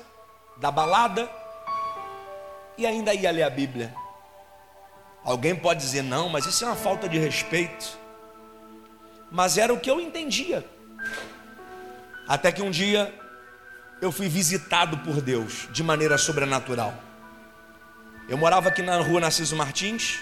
da 0.56 0.72
balada, 0.72 1.30
e 2.76 2.84
ainda 2.84 3.14
ia 3.14 3.30
ler 3.30 3.44
a 3.44 3.50
Bíblia? 3.50 3.94
Alguém 5.22 5.54
pode 5.54 5.78
dizer, 5.80 6.02
não, 6.02 6.28
mas 6.28 6.46
isso 6.46 6.64
é 6.64 6.66
uma 6.66 6.74
falta 6.74 7.08
de 7.08 7.16
respeito. 7.16 7.96
Mas 9.30 9.56
era 9.56 9.72
o 9.72 9.78
que 9.78 9.88
eu 9.88 10.00
entendia. 10.00 10.77
Até 12.28 12.52
que 12.52 12.60
um 12.60 12.70
dia 12.70 13.12
eu 14.02 14.12
fui 14.12 14.28
visitado 14.28 14.98
por 14.98 15.22
Deus 15.22 15.66
de 15.72 15.82
maneira 15.82 16.18
sobrenatural. 16.18 16.92
Eu 18.28 18.36
morava 18.36 18.68
aqui 18.68 18.82
na 18.82 19.00
rua 19.00 19.20
Narciso 19.20 19.56
Martins, 19.56 20.20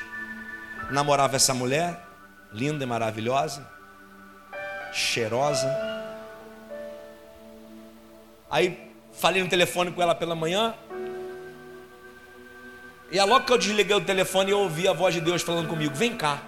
namorava 0.88 1.34
essa 1.34 1.52
mulher, 1.52 2.00
linda 2.52 2.84
e 2.84 2.86
maravilhosa, 2.86 3.66
cheirosa. 4.92 5.68
Aí 8.48 8.92
falei 9.12 9.42
no 9.42 9.48
telefone 9.48 9.90
com 9.90 10.00
ela 10.00 10.14
pela 10.14 10.36
manhã. 10.36 10.74
E 13.10 13.20
logo 13.20 13.44
que 13.44 13.52
eu 13.52 13.58
desliguei 13.58 13.96
o 13.96 14.00
telefone, 14.00 14.52
eu 14.52 14.60
ouvi 14.60 14.86
a 14.86 14.92
voz 14.92 15.12
de 15.12 15.20
Deus 15.20 15.42
falando 15.42 15.68
comigo: 15.68 15.92
Vem 15.94 16.16
cá. 16.16 16.40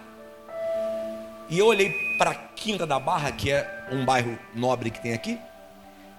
E 1.48 1.58
eu 1.58 1.66
olhei 1.66 1.92
para 2.16 2.30
a 2.30 2.34
Quinta 2.34 2.86
da 2.86 3.00
Barra, 3.00 3.32
que 3.32 3.50
é 3.50 3.88
um 3.90 4.04
bairro 4.04 4.38
nobre 4.54 4.90
que 4.90 5.00
tem 5.00 5.14
aqui, 5.14 5.38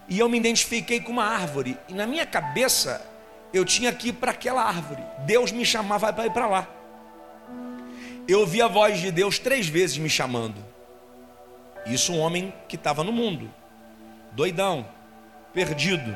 e 0.10 0.18
eu 0.20 0.28
me 0.28 0.38
identifiquei 0.38 1.00
com 1.00 1.12
uma 1.12 1.26
árvore. 1.26 1.78
E 1.88 1.94
na 1.94 2.08
minha 2.08 2.26
cabeça, 2.26 3.06
eu 3.54 3.64
tinha 3.64 3.94
que 3.94 4.10
ir 4.10 4.14
para 4.14 4.32
aquela 4.32 4.64
árvore. 4.64 5.04
Deus 5.20 5.52
me 5.52 5.66
chamava 5.66 6.12
para 6.12 6.26
ir 6.26 6.32
para 6.32 6.48
lá. 6.48 6.68
Eu 8.28 8.42
ouvi 8.42 8.62
a 8.62 8.68
voz 8.68 9.00
de 9.00 9.12
Deus 9.12 9.38
três 9.40 9.68
vezes 9.68 9.98
me 9.98 10.10
chamando. 10.10 10.64
Isso 11.86 12.12
um 12.14 12.20
homem 12.20 12.54
que 12.68 12.76
estava 12.76 13.04
no 13.04 13.12
mundo, 13.12 13.52
doidão, 14.34 14.86
perdido, 15.54 16.16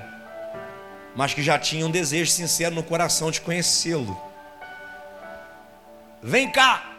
mas 1.16 1.34
que 1.34 1.42
já 1.42 1.58
tinha 1.58 1.86
um 1.86 1.92
desejo 1.92 2.30
sincero 2.30 2.76
no 2.76 2.84
coração 2.84 3.32
de 3.32 3.42
conhecê-lo. 3.42 4.20
Vem 6.22 6.52
cá! 6.52 6.90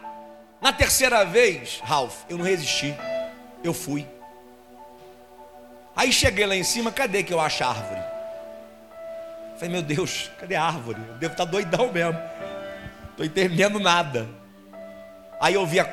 Na 0.61 0.73
terceira 0.73 1.23
vez, 1.23 1.79
Ralph, 1.83 2.23
eu 2.27 2.37
não 2.37 2.45
resisti, 2.45 2.95
eu 3.63 3.73
fui. 3.73 4.05
Aí 5.95 6.11
cheguei 6.11 6.45
lá 6.45 6.55
em 6.55 6.63
cima, 6.63 6.91
cadê 6.91 7.23
que 7.23 7.33
eu 7.33 7.39
acho 7.39 7.63
a 7.63 7.67
árvore? 7.67 8.01
Falei, 9.55 9.69
meu 9.69 9.81
Deus, 9.81 10.29
cadê 10.37 10.55
a 10.55 10.63
árvore? 10.63 10.99
Eu 11.07 11.15
devo 11.15 11.33
estar 11.33 11.45
doidão 11.45 11.91
mesmo. 11.91 12.19
Estou 13.11 13.25
entendendo 13.25 13.79
nada. 13.79 14.27
Aí 15.39 15.53
eu 15.53 15.61
ouvi 15.61 15.79
a, 15.79 15.87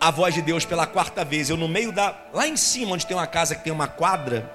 a, 0.00 0.10
voz 0.10 0.34
de 0.34 0.42
Deus 0.42 0.64
pela 0.64 0.86
quarta 0.86 1.24
vez. 1.24 1.48
Eu 1.48 1.56
no 1.56 1.68
meio 1.68 1.92
da. 1.92 2.14
Lá 2.32 2.48
em 2.48 2.56
cima, 2.56 2.92
onde 2.92 3.06
tem 3.06 3.16
uma 3.16 3.26
casa 3.26 3.54
que 3.54 3.62
tem 3.62 3.72
uma 3.72 3.86
quadra. 3.86 4.50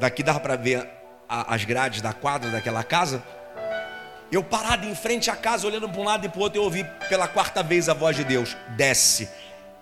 Daqui 0.00 0.22
dava 0.22 0.40
para 0.40 0.56
ver 0.56 0.88
a, 1.28 1.54
as 1.54 1.64
grades 1.64 2.00
da 2.00 2.14
quadra 2.14 2.50
daquela 2.50 2.82
casa. 2.82 3.22
Eu 4.30 4.42
parado 4.42 4.88
em 4.88 4.94
frente 4.94 5.30
à 5.30 5.36
casa, 5.36 5.66
olhando 5.66 5.86
para 5.86 6.00
um 6.00 6.04
lado 6.04 6.24
e 6.24 6.28
para 6.30 6.38
o 6.38 6.42
outro, 6.42 6.58
eu 6.58 6.64
ouvi 6.64 6.84
pela 7.10 7.28
quarta 7.28 7.62
vez 7.62 7.90
a 7.90 7.94
voz 7.94 8.16
de 8.16 8.24
Deus: 8.24 8.56
desce. 8.70 9.28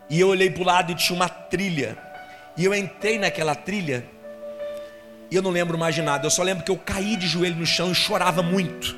E 0.09 0.19
eu 0.19 0.27
olhei 0.27 0.51
para 0.51 0.63
o 0.63 0.67
lado 0.67 0.91
e 0.91 0.97
tinha 0.97 1.15
uma 1.15 1.29
trilha. 1.29 1.97
E 2.57 2.65
eu 2.65 2.75
entrei 2.75 3.19
naquela 3.19 3.55
trilha 3.55 4.05
e 5.31 5.37
eu 5.37 5.43
não 5.43 5.51
lembro 5.51 5.79
mais 5.79 5.95
de 5.95 6.03
nada. 6.03 6.27
Eu 6.27 6.31
só 6.31 6.43
lembro 6.43 6.65
que 6.65 6.71
eu 6.71 6.77
caí 6.77 7.17
de 7.17 7.27
joelho 7.27 7.57
no 7.57 7.67
chão 7.67 7.93
e 7.93 7.95
chorava 7.95 8.43
muito. 8.43 8.97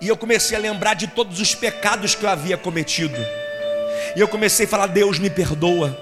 E 0.00 0.08
eu 0.08 0.16
comecei 0.16 0.56
a 0.56 0.60
lembrar 0.60 0.94
de 0.94 1.08
todos 1.08 1.40
os 1.40 1.54
pecados 1.54 2.14
que 2.14 2.24
eu 2.24 2.30
havia 2.30 2.56
cometido. 2.56 3.16
E 4.14 4.20
eu 4.20 4.28
comecei 4.28 4.66
a 4.66 4.68
falar: 4.68 4.86
Deus 4.86 5.18
me 5.18 5.28
perdoa. 5.28 5.98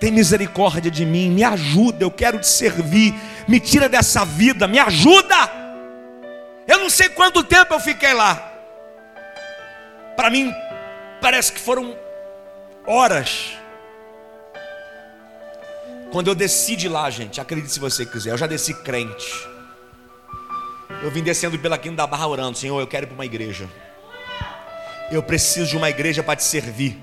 Tem 0.00 0.10
misericórdia 0.10 0.90
de 0.90 1.06
mim, 1.06 1.30
me 1.30 1.44
ajuda, 1.44 2.02
eu 2.02 2.10
quero 2.10 2.38
te 2.40 2.48
servir. 2.48 3.14
Me 3.46 3.60
tira 3.60 3.88
dessa 3.88 4.24
vida, 4.24 4.66
me 4.66 4.78
ajuda. 4.78 5.36
Eu 6.66 6.78
não 6.78 6.90
sei 6.90 7.08
quanto 7.08 7.44
tempo 7.44 7.74
eu 7.74 7.80
fiquei 7.80 8.12
lá. 8.12 8.52
Para 10.16 10.30
mim, 10.30 10.52
parece 11.20 11.52
que 11.52 11.60
foram 11.60 11.96
horas. 12.86 13.52
Quando 16.12 16.28
eu 16.28 16.34
desci 16.34 16.76
de 16.76 16.90
lá, 16.90 17.08
gente, 17.08 17.40
acredite 17.40 17.72
se 17.72 17.80
você 17.80 18.04
quiser, 18.04 18.32
eu 18.32 18.38
já 18.38 18.46
desci 18.46 18.74
crente. 18.74 19.48
Eu 21.02 21.10
vim 21.10 21.22
descendo 21.22 21.58
pela 21.58 21.78
quinta 21.78 21.96
da 21.96 22.06
barra 22.06 22.26
orando, 22.26 22.58
Senhor, 22.58 22.78
eu 22.78 22.86
quero 22.86 23.06
ir 23.06 23.08
para 23.08 23.14
uma 23.14 23.24
igreja. 23.24 23.66
Eu 25.10 25.22
preciso 25.22 25.70
de 25.70 25.76
uma 25.78 25.88
igreja 25.88 26.22
para 26.22 26.36
te 26.36 26.44
servir. 26.44 26.98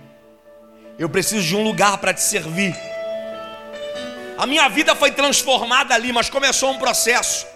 Eu 0.99 1.09
preciso 1.09 1.41
de 1.41 1.55
um 1.55 1.63
lugar 1.63 1.97
para 1.97 2.13
te 2.13 2.21
servir. 2.21 2.75
A 4.37 4.45
minha 4.45 4.69
vida 4.69 4.95
foi 4.95 5.09
transformada 5.09 5.95
ali, 5.95 6.13
mas 6.13 6.29
começou 6.29 6.69
um 6.69 6.77
processo. 6.77 7.47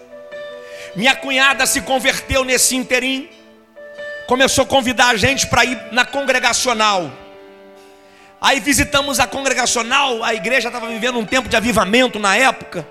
Minha 0.96 1.16
cunhada 1.16 1.68
se 1.68 1.82
converteu 1.82 2.44
nesse 2.44 2.76
interim. 2.76 3.30
Começou 4.26 4.64
a 4.64 4.68
convidar 4.68 5.10
a 5.10 5.16
gente 5.16 5.46
para 5.46 5.64
ir 5.64 5.80
na 5.92 6.04
congregacional. 6.04 7.23
Aí 8.44 8.60
visitamos 8.60 9.22
a 9.22 9.26
congregacional, 9.26 10.22
a 10.22 10.34
igreja 10.34 10.68
estava 10.68 10.90
vivendo 10.90 11.18
um 11.18 11.26
tempo 11.26 11.48
de 11.48 11.56
avivamento 11.56 12.20
na 12.20 12.36
época. 12.36 12.86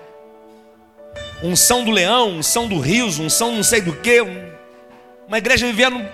Unção 1.42 1.84
do 1.84 1.90
leão, 1.90 2.30
unção 2.30 2.66
do 2.66 2.80
riso, 2.80 3.22
unção 3.22 3.52
não 3.54 3.62
sei 3.62 3.82
do 3.82 3.94
que. 3.94 4.22
Uma 5.28 5.36
igreja 5.36 5.66
vivendo 5.66 5.98
um, 5.98 6.08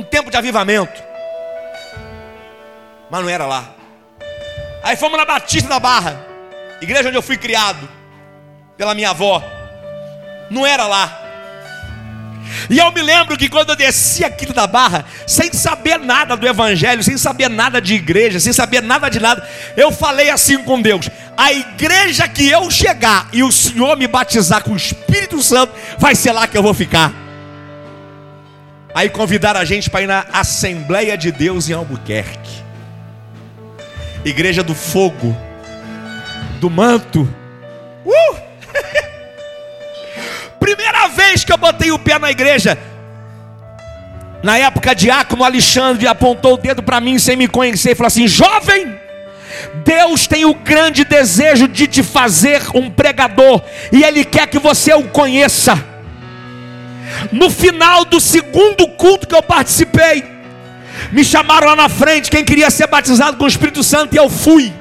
um 0.00 0.02
tempo 0.02 0.30
de 0.30 0.36
avivamento. 0.36 1.02
Mas 3.10 3.22
não 3.22 3.30
era 3.30 3.46
lá. 3.46 3.74
Aí 4.82 4.94
fomos 4.94 5.16
na 5.16 5.24
Batista 5.24 5.70
da 5.70 5.80
Barra, 5.80 6.26
igreja 6.78 7.08
onde 7.08 7.16
eu 7.16 7.22
fui 7.22 7.38
criado, 7.38 7.88
pela 8.76 8.94
minha 8.94 9.08
avó. 9.08 9.42
Não 10.50 10.66
era 10.66 10.86
lá. 10.86 11.25
E 12.68 12.78
eu 12.78 12.90
me 12.92 13.02
lembro 13.02 13.36
que 13.36 13.48
quando 13.48 13.70
eu 13.70 13.76
desci 13.76 14.24
aqui 14.24 14.46
da 14.46 14.66
barra, 14.66 15.04
sem 15.26 15.52
saber 15.52 15.98
nada 15.98 16.36
do 16.36 16.46
Evangelho, 16.46 17.02
sem 17.02 17.16
saber 17.16 17.48
nada 17.48 17.80
de 17.80 17.94
igreja, 17.94 18.40
sem 18.40 18.52
saber 18.52 18.82
nada 18.82 19.08
de 19.08 19.20
nada, 19.20 19.46
eu 19.76 19.92
falei 19.92 20.30
assim 20.30 20.58
com 20.58 20.80
Deus: 20.80 21.08
a 21.36 21.52
igreja 21.52 22.28
que 22.28 22.48
eu 22.48 22.70
chegar 22.70 23.28
e 23.32 23.42
o 23.42 23.52
Senhor 23.52 23.96
me 23.96 24.06
batizar 24.06 24.62
com 24.62 24.72
o 24.72 24.76
Espírito 24.76 25.42
Santo, 25.42 25.72
vai 25.98 26.14
ser 26.14 26.32
lá 26.32 26.46
que 26.46 26.56
eu 26.56 26.62
vou 26.62 26.74
ficar. 26.74 27.12
Aí 28.94 29.10
convidaram 29.10 29.60
a 29.60 29.64
gente 29.64 29.90
para 29.90 30.02
ir 30.02 30.06
na 30.06 30.24
Assembleia 30.32 31.18
de 31.18 31.30
Deus 31.30 31.68
em 31.68 31.74
Albuquerque, 31.74 32.64
Igreja 34.24 34.62
do 34.62 34.74
Fogo, 34.74 35.36
do 36.60 36.70
Manto. 36.70 37.28
Uh! 38.04 38.45
Que 41.46 41.52
eu 41.52 41.58
botei 41.58 41.92
o 41.92 41.98
pé 41.98 42.18
na 42.18 42.30
igreja, 42.30 42.76
na 44.42 44.58
época, 44.58 44.94
diácono 44.94 45.44
Alexandre 45.44 46.06
apontou 46.06 46.54
o 46.54 46.56
dedo 46.56 46.82
para 46.82 47.00
mim 47.00 47.18
sem 47.18 47.36
me 47.36 47.48
conhecer 47.48 47.92
e 47.92 47.94
falou 47.94 48.08
assim: 48.08 48.28
Jovem, 48.28 48.94
Deus 49.84 50.26
tem 50.26 50.44
o 50.44 50.54
grande 50.54 51.04
desejo 51.04 51.66
de 51.66 51.86
te 51.86 52.02
fazer 52.02 52.62
um 52.74 52.90
pregador, 52.90 53.62
e 53.90 54.02
Ele 54.04 54.24
quer 54.24 54.46
que 54.46 54.58
você 54.58 54.92
o 54.94 55.04
conheça. 55.04 55.82
No 57.32 57.48
final 57.50 58.04
do 58.04 58.20
segundo 58.20 58.86
culto 58.88 59.26
que 59.26 59.34
eu 59.34 59.42
participei, 59.42 60.24
me 61.12 61.24
chamaram 61.24 61.68
lá 61.68 61.76
na 61.76 61.88
frente, 61.88 62.30
quem 62.30 62.44
queria 62.44 62.70
ser 62.70 62.86
batizado 62.86 63.36
com 63.36 63.44
o 63.44 63.48
Espírito 63.48 63.82
Santo, 63.82 64.14
e 64.14 64.18
eu 64.18 64.28
fui. 64.28 64.72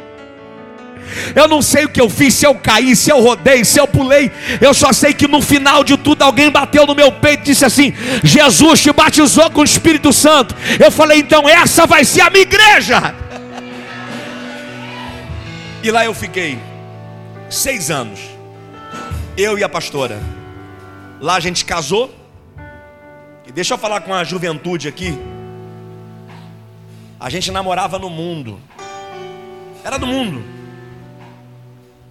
Eu 1.36 1.48
não 1.48 1.62
sei 1.62 1.86
o 1.86 1.90
que 1.90 2.02
eu 2.02 2.10
fiz, 2.10 2.34
se 2.34 2.46
eu 2.46 2.56
caí, 2.56 2.96
se 2.96 3.10
eu 3.10 3.22
rodei, 3.22 3.64
se 3.64 3.80
eu 3.80 3.88
pulei. 3.88 4.32
Eu 4.60 4.74
só 4.74 4.92
sei 4.92 5.14
que 5.14 5.28
no 5.28 5.42
final 5.42 5.84
de 5.84 5.98
tudo 5.98 6.22
alguém 6.22 6.50
bateu 6.50 6.86
no 6.86 6.96
meu 6.96 7.12
peito 7.12 7.42
e 7.42 7.46
disse 7.46 7.66
assim: 7.66 7.94
Jesus 8.24 8.82
te 8.82 8.92
batizou 8.92 9.50
com 9.52 9.62
o 9.62 9.66
Espírito 9.66 10.12
Santo. 10.12 10.56
Eu 10.80 10.92
falei, 10.92 11.20
então 11.20 11.48
essa 11.48 11.86
vai 11.86 12.04
ser 12.04 12.22
a 12.22 12.30
minha 12.30 12.44
igreja. 12.44 13.16
E 15.84 15.92
lá 15.92 16.04
eu 16.06 16.14
fiquei 16.14 16.58
seis 17.50 17.92
anos. 17.92 18.20
Eu 19.38 19.58
e 19.58 19.64
a 19.64 19.70
pastora. 19.70 20.20
Lá 21.22 21.36
a 21.36 21.40
gente 21.40 21.64
casou. 21.66 22.14
E 23.46 23.52
deixa 23.52 23.74
eu 23.74 23.78
falar 23.78 24.02
com 24.02 24.14
a 24.14 24.24
juventude 24.24 24.88
aqui. 24.88 25.18
A 27.20 27.30
gente 27.30 27.52
namorava 27.52 28.00
no 28.00 28.10
mundo. 28.10 28.60
Era 29.84 29.98
do 29.98 30.08
mundo 30.08 30.55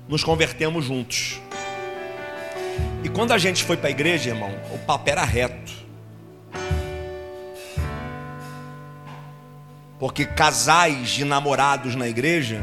nos 0.08 0.22
convertemos 0.22 0.84
juntos. 0.84 1.40
E 3.02 3.08
quando 3.08 3.32
a 3.32 3.38
gente 3.38 3.64
foi 3.64 3.76
para 3.76 3.88
a 3.88 3.90
igreja, 3.90 4.30
irmão, 4.30 4.50
o 4.72 4.78
papo 4.78 5.08
era 5.10 5.24
reto. 5.24 5.72
Porque 9.98 10.24
casais 10.24 11.10
de 11.10 11.24
namorados 11.24 11.94
na 11.94 12.08
igreja 12.08 12.60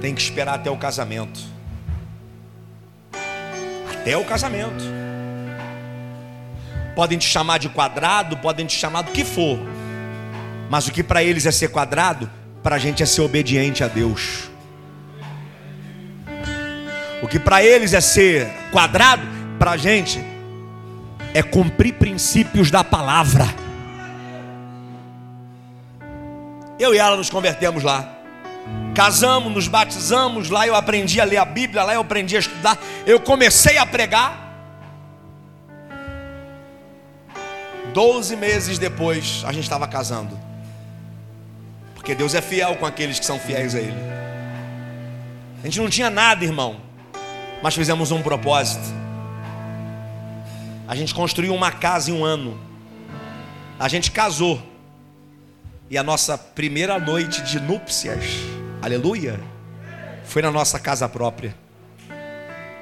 tem 0.00 0.14
que 0.14 0.20
esperar 0.20 0.54
até 0.54 0.70
o 0.70 0.76
casamento. 0.76 1.40
Até 3.92 4.16
o 4.16 4.24
casamento. 4.24 4.84
Podem 6.94 7.18
te 7.18 7.26
chamar 7.26 7.58
de 7.58 7.68
quadrado, 7.68 8.36
podem 8.36 8.66
te 8.66 8.76
chamar 8.76 9.02
do 9.02 9.10
que 9.10 9.24
for. 9.24 9.58
Mas 10.70 10.86
o 10.86 10.92
que 10.92 11.02
para 11.02 11.22
eles 11.24 11.44
é 11.46 11.50
ser 11.50 11.68
quadrado, 11.68 12.30
para 12.62 12.76
a 12.76 12.78
gente 12.78 13.02
é 13.02 13.06
ser 13.06 13.22
obediente 13.22 13.82
a 13.82 13.88
Deus. 13.88 14.53
O 17.24 17.26
que 17.26 17.38
para 17.38 17.64
eles 17.64 17.94
é 17.94 18.02
ser 18.02 18.46
quadrado, 18.70 19.26
para 19.58 19.70
a 19.70 19.76
gente 19.78 20.22
é 21.32 21.42
cumprir 21.42 21.94
princípios 21.94 22.70
da 22.70 22.84
palavra. 22.84 23.46
Eu 26.78 26.94
e 26.94 26.98
ela 26.98 27.16
nos 27.16 27.30
convertemos 27.30 27.82
lá. 27.82 28.14
Casamos, 28.94 29.50
nos 29.50 29.66
batizamos, 29.66 30.50
lá 30.50 30.66
eu 30.66 30.74
aprendi 30.74 31.18
a 31.18 31.24
ler 31.24 31.38
a 31.38 31.46
Bíblia, 31.46 31.82
lá 31.82 31.94
eu 31.94 32.02
aprendi 32.02 32.36
a 32.36 32.40
estudar. 32.40 32.78
Eu 33.06 33.18
comecei 33.18 33.78
a 33.78 33.86
pregar. 33.86 34.54
Doze 37.94 38.36
meses 38.36 38.78
depois, 38.78 39.42
a 39.46 39.52
gente 39.52 39.64
estava 39.64 39.88
casando. 39.88 40.38
Porque 41.94 42.14
Deus 42.14 42.34
é 42.34 42.42
fiel 42.42 42.76
com 42.76 42.84
aqueles 42.84 43.18
que 43.18 43.24
são 43.24 43.38
fiéis 43.38 43.74
a 43.74 43.78
Ele. 43.78 43.96
A 45.62 45.64
gente 45.64 45.80
não 45.80 45.88
tinha 45.88 46.10
nada, 46.10 46.44
irmão, 46.44 46.83
mas 47.64 47.74
fizemos 47.74 48.10
um 48.10 48.20
propósito. 48.20 48.84
A 50.86 50.94
gente 50.94 51.14
construiu 51.14 51.54
uma 51.54 51.72
casa 51.72 52.10
em 52.10 52.12
um 52.12 52.22
ano. 52.22 52.60
A 53.78 53.88
gente 53.88 54.10
casou. 54.10 54.62
E 55.88 55.96
a 55.96 56.02
nossa 56.02 56.36
primeira 56.36 56.98
noite 56.98 57.40
de 57.40 57.58
núpcias, 57.58 58.22
aleluia, 58.82 59.40
foi 60.24 60.42
na 60.42 60.50
nossa 60.50 60.78
casa 60.78 61.08
própria. 61.08 61.54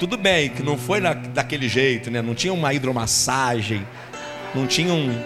Tudo 0.00 0.16
bem 0.16 0.50
que 0.50 0.64
não 0.64 0.76
foi 0.76 0.98
na, 0.98 1.14
daquele 1.14 1.68
jeito, 1.68 2.10
né? 2.10 2.20
Não 2.20 2.34
tinha 2.34 2.52
uma 2.52 2.74
hidromassagem, 2.74 3.86
não 4.52 4.66
tinha 4.66 4.92
um 4.92 5.16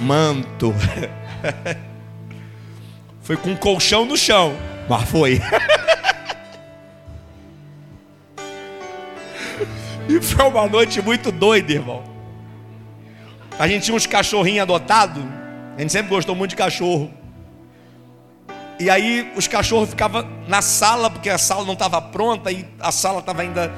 manto. 0.00 0.74
foi 3.20 3.36
com 3.36 3.50
um 3.50 3.56
colchão 3.56 4.06
no 4.06 4.16
chão, 4.16 4.56
mas 4.88 5.06
foi. 5.10 5.42
e 10.08 10.20
foi 10.22 10.44
uma 10.46 10.66
noite 10.66 11.02
muito 11.02 11.30
doida, 11.30 11.72
irmão. 11.72 12.02
A 13.58 13.66
gente 13.68 13.84
tinha 13.84 13.96
uns 13.96 14.06
cachorrinhos 14.06 14.62
adotados 14.62 15.38
a 15.78 15.80
gente 15.80 15.92
sempre 15.92 16.10
gostou 16.10 16.34
muito 16.34 16.50
de 16.50 16.56
cachorro. 16.56 17.08
E 18.80 18.90
aí 18.90 19.32
os 19.36 19.46
cachorros 19.46 19.90
ficavam 19.90 20.28
na 20.48 20.60
sala, 20.60 21.08
porque 21.08 21.30
a 21.30 21.38
sala 21.38 21.64
não 21.64 21.74
estava 21.74 22.02
pronta 22.02 22.50
e 22.50 22.66
a 22.80 22.90
sala 22.90 23.20
estava 23.20 23.42
ainda 23.42 23.72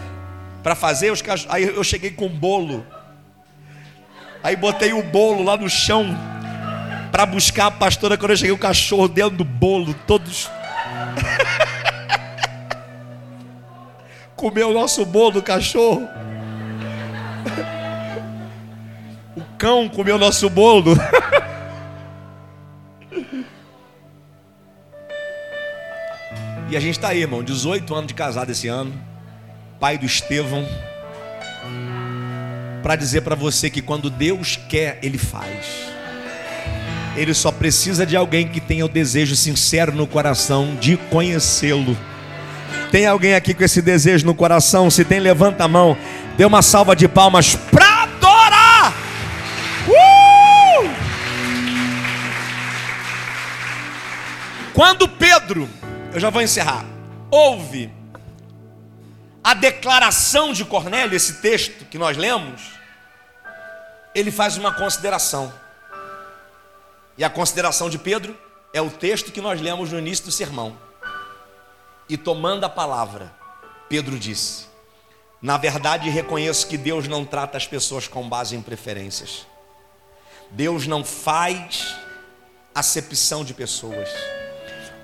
para 0.63 0.75
fazer. 0.75 1.11
Os. 1.11 1.23
Aí 1.51 1.65
eu 1.65 1.85
cheguei 1.85 2.11
com 2.11 2.25
um 2.25 2.35
bolo. 2.35 2.87
Aí 4.43 4.57
botei 4.57 4.95
o 4.95 5.03
bolo 5.03 5.45
lá 5.45 5.59
no 5.59 5.69
chão 5.69 6.17
para 7.13 7.27
buscar 7.27 7.67
a 7.67 7.71
pastora. 7.71 8.17
Quando 8.17 8.31
eu 8.31 8.37
cheguei, 8.39 8.53
o 8.53 8.59
cachorro 8.59 9.09
dentro 9.09 9.37
do 9.37 9.45
bolo, 9.45 9.93
todos. 10.07 10.49
Comeu 14.41 14.71
o 14.71 14.73
nosso 14.73 15.05
bolo 15.05 15.33
do 15.33 15.43
cachorro. 15.43 16.09
O 19.37 19.43
cão 19.59 19.87
comeu 19.87 20.17
o 20.17 20.19
nosso 20.19 20.49
bolo. 20.49 20.97
E 26.71 26.75
a 26.75 26.81
gente 26.81 26.93
está 26.93 27.09
aí, 27.09 27.21
irmão, 27.21 27.43
18 27.43 27.95
anos 27.95 28.07
de 28.07 28.15
casado 28.15 28.51
esse 28.51 28.67
ano, 28.67 28.95
pai 29.79 29.99
do 29.99 30.07
Estevão, 30.07 30.67
para 32.83 32.97
dizer 32.97 33.21
para 33.21 33.35
você 33.35 33.69
que 33.69 33.83
quando 33.83 34.09
Deus 34.09 34.59
quer, 34.71 34.99
Ele 35.03 35.19
faz. 35.19 35.67
Ele 37.15 37.35
só 37.35 37.53
precisa 37.53 38.07
de 38.07 38.17
alguém 38.17 38.49
que 38.49 38.59
tenha 38.59 38.87
o 38.87 38.89
desejo 38.89 39.37
sincero 39.37 39.93
no 39.93 40.07
coração 40.07 40.77
de 40.77 40.97
conhecê-lo. 40.97 41.95
Tem 42.91 43.07
alguém 43.07 43.35
aqui 43.35 43.55
com 43.55 43.65
esse 43.65 43.81
desejo 43.81 44.27
no 44.27 44.35
coração? 44.35 44.91
Se 44.91 45.05
tem, 45.05 45.21
levanta 45.21 45.65
a 45.65 45.69
mão. 45.69 45.97
Dê 46.37 46.45
uma 46.45 46.63
salva 46.63 46.97
de 46.97 47.07
palmas 47.07 47.55
para 47.55 48.03
adorar. 48.05 48.95
Uh! 49.89 50.91
Quando 54.73 55.09
Pedro 55.09 55.69
eu 56.13 56.19
já 56.19 56.31
vou 56.31 56.43
encerrar. 56.43 56.85
Houve 57.31 57.93
a 59.43 59.55
declaração 59.55 60.53
de 60.53 60.65
Cornélio, 60.65 61.17
esse 61.17 61.35
texto 61.35 61.85
que 61.85 61.97
nós 61.97 62.17
lemos, 62.17 62.73
ele 64.15 64.31
faz 64.31 64.57
uma 64.57 64.73
consideração. 64.75 65.53
E 67.17 67.23
a 67.23 67.31
consideração 67.31 67.89
de 67.89 67.99
Pedro 67.99 68.37
é 68.73 68.83
o 68.83 68.91
texto 68.91 69.31
que 69.31 69.41
nós 69.41 69.61
lemos 69.61 69.93
no 69.93 69.99
início 69.99 70.25
do 70.25 70.33
sermão. 70.33 70.77
E 72.11 72.17
tomando 72.17 72.65
a 72.65 72.69
palavra, 72.69 73.33
Pedro 73.89 74.19
disse: 74.19 74.67
Na 75.41 75.57
verdade, 75.57 76.11
reconheço 76.11 76.67
que 76.67 76.77
Deus 76.77 77.09
não 77.09 77.25
trata 77.25 77.57
as 77.57 77.67
pessoas 77.67 78.07
com 78.07 78.29
base 78.29 78.55
em 78.55 78.61
preferências. 78.61 79.47
Deus 80.51 80.87
não 80.87 81.05
faz 81.05 81.97
acepção 82.75 83.45
de 83.45 83.55
pessoas 83.55 84.09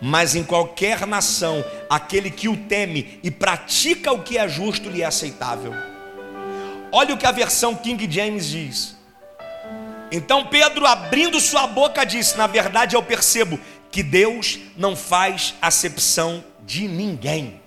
mas 0.01 0.35
em 0.35 0.45
qualquer 0.45 1.07
nação, 1.07 1.65
aquele 1.89 2.31
que 2.31 2.49
o 2.49 2.57
teme 2.57 3.19
e 3.23 3.31
pratica 3.31 4.13
o 4.13 4.23
que 4.23 4.37
é 4.37 4.49
justo 4.49 4.91
lhe 4.91 5.03
é 5.03 5.07
aceitável. 5.07 5.73
Olha 6.93 7.15
o 7.15 7.19
que 7.19 7.27
a 7.27 7.33
versão 7.33 7.75
King 7.75 8.11
James 8.11 8.47
diz. 8.49 8.97
Então 10.11 10.47
Pedro, 10.47 10.87
abrindo 10.87 11.41
sua 11.41 11.67
boca, 11.67 12.05
disse: 12.05 12.37
Na 12.37 12.47
verdade, 12.47 12.95
eu 12.95 13.03
percebo 13.03 13.59
que 13.91 14.03
Deus 14.03 14.59
não 14.77 14.95
faz 14.95 15.55
acepção 15.61 16.45
de 16.67 16.89
ninguém. 16.89 17.63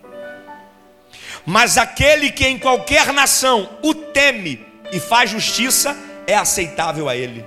Mas 1.46 1.78
aquele 1.78 2.32
que 2.32 2.46
em 2.46 2.60
qualquer 2.60 3.14
nação 3.14 3.78
o 3.82 3.96
teme 3.96 4.64
e 4.92 5.00
faz 5.00 5.30
justiça 5.30 5.98
é 6.28 6.36
aceitável 6.36 7.08
a 7.08 7.16
ele. 7.16 7.44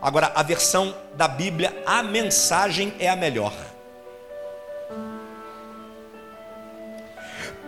Agora, 0.00 0.32
a 0.34 0.42
versão 0.42 0.94
da 1.14 1.26
Bíblia, 1.26 1.74
a 1.84 2.02
mensagem 2.02 2.94
é 2.98 3.08
a 3.08 3.16
melhor. 3.16 3.52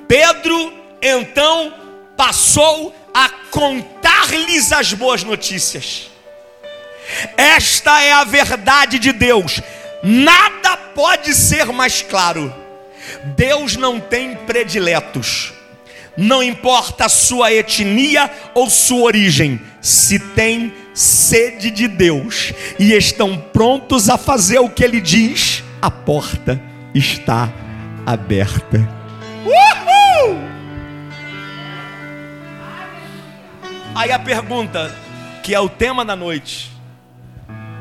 Pedro 0.07 0.73
então 1.03 1.75
passou 2.17 2.95
a 3.13 3.29
contar-lhes 3.51 4.73
as 4.73 4.93
boas 4.93 5.25
notícias. 5.25 6.11
Esta 7.37 8.01
é 8.03 8.13
a 8.13 8.25
verdade 8.25 8.99
de 8.99 9.13
Deus. 9.13 9.61
Nada 10.03 10.77
pode 10.77 11.35
ser 11.35 11.67
mais 11.67 12.03
claro. 12.03 12.66
Deus 13.37 13.77
não 13.77 14.01
tem 14.01 14.35
prediletos. 14.35 15.53
Não 16.17 16.43
importa 16.43 17.05
a 17.07 17.09
sua 17.11 17.53
etnia 17.53 18.31
ou 18.55 18.71
sua 18.71 19.03
origem, 19.03 19.61
se 19.83 20.19
tem 20.19 20.73
sede 20.95 21.71
de 21.71 21.87
Deus 21.87 22.55
e 22.79 22.95
estão 22.95 23.37
prontos 23.37 24.09
a 24.09 24.17
fazer 24.17 24.59
o 24.59 24.71
que 24.71 24.83
ele 24.83 25.01
diz, 25.01 25.63
a 25.81 25.91
porta 25.91 26.61
está 26.95 27.53
aberta. 28.07 28.79
Uh! 29.45 30.57
Aí 33.95 34.11
a 34.11 34.19
pergunta, 34.19 34.95
que 35.43 35.55
é 35.55 35.61
o 35.61 35.69
tema 35.69 36.03
da 36.03 36.17
noite: 36.17 36.73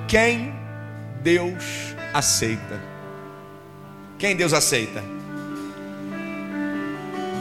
quem 0.07 0.53
Deus 1.21 1.95
aceita? 2.13 2.81
Quem 4.17 4.35
Deus 4.35 4.53
aceita? 4.53 5.14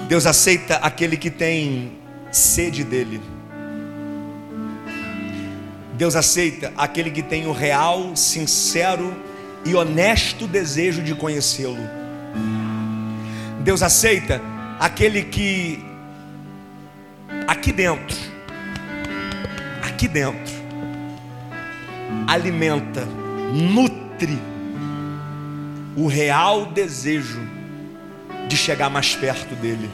Deus 0.08 0.26
aceita 0.26 0.76
aquele 0.76 1.16
que 1.16 1.30
tem 1.30 1.92
sede 2.30 2.84
dele. 2.84 3.20
Deus 5.94 6.16
aceita 6.16 6.72
aquele 6.76 7.10
que 7.10 7.22
tem 7.22 7.46
o 7.46 7.52
real, 7.52 8.14
sincero 8.16 9.14
e 9.64 9.74
honesto 9.74 10.46
desejo 10.46 11.02
de 11.02 11.14
conhecê-lo. 11.14 11.78
Deus 13.60 13.82
aceita 13.82 14.40
aquele 14.78 15.22
que 15.22 15.82
aqui 17.46 17.72
dentro 17.72 18.34
aqui 19.82 20.08
dentro 20.08 20.52
alimenta, 22.26 23.06
nutre 23.52 24.38
o 25.96 26.06
real 26.06 26.66
desejo 26.66 27.40
de 28.46 28.56
chegar 28.56 28.90
mais 28.90 29.14
perto 29.14 29.54
dele. 29.54 29.90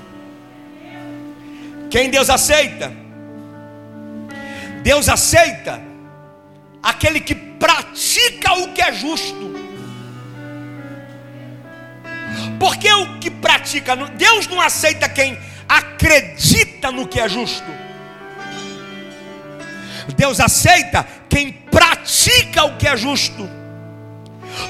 Quem 1.90 2.11
Deus 2.11 2.30
aceita? 2.30 2.92
Deus 4.82 5.09
aceita 5.09 5.80
aquele 6.82 7.20
que 7.20 7.34
pratica 7.34 8.55
o 8.55 8.72
que 8.72 8.80
é 8.80 8.92
justo 8.92 9.51
Porque 12.59 12.92
o 12.92 13.18
que 13.18 13.30
pratica, 13.30 13.96
Deus 13.96 14.46
não 14.46 14.61
aceita 14.61 15.09
quem 15.09 15.38
acredita 15.66 16.90
no 16.92 17.07
que 17.07 17.18
é 17.18 17.28
justo. 17.28 17.64
Deus 20.16 20.40
aceita 20.40 21.07
quem 21.28 21.53
pratica 21.53 22.64
o 22.64 22.76
que 22.76 22.86
é 22.86 22.96
justo. 22.96 23.48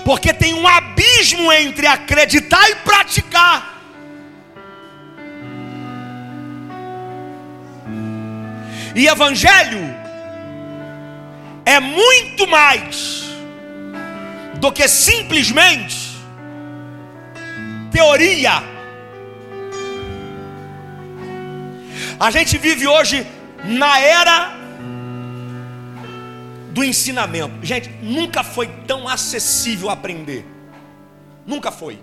Porque 0.05 0.32
tem 0.32 0.55
um 0.55 0.66
abismo 0.66 1.53
entre 1.53 1.86
acreditar 1.86 2.68
e 2.70 2.76
praticar. 2.76 3.80
E 8.95 9.07
evangelho 9.07 9.95
é 11.64 11.78
muito 11.78 12.47
mais 12.47 13.24
do 14.57 14.72
que 14.72 14.86
simplesmente 14.88 16.11
teoria. 17.91 18.62
A 22.18 22.30
gente 22.30 22.59
vive 22.59 22.86
hoje 22.86 23.26
na 23.64 23.99
era 23.99 24.60
do 26.73 26.85
ensinamento. 26.85 27.64
Gente, 27.64 27.89
nunca 28.03 28.43
foi 28.43 28.68
tão 28.87 29.09
acessível 29.09 29.91
aprender. 29.91 30.47
Nunca 31.47 31.71
foi. 31.71 31.99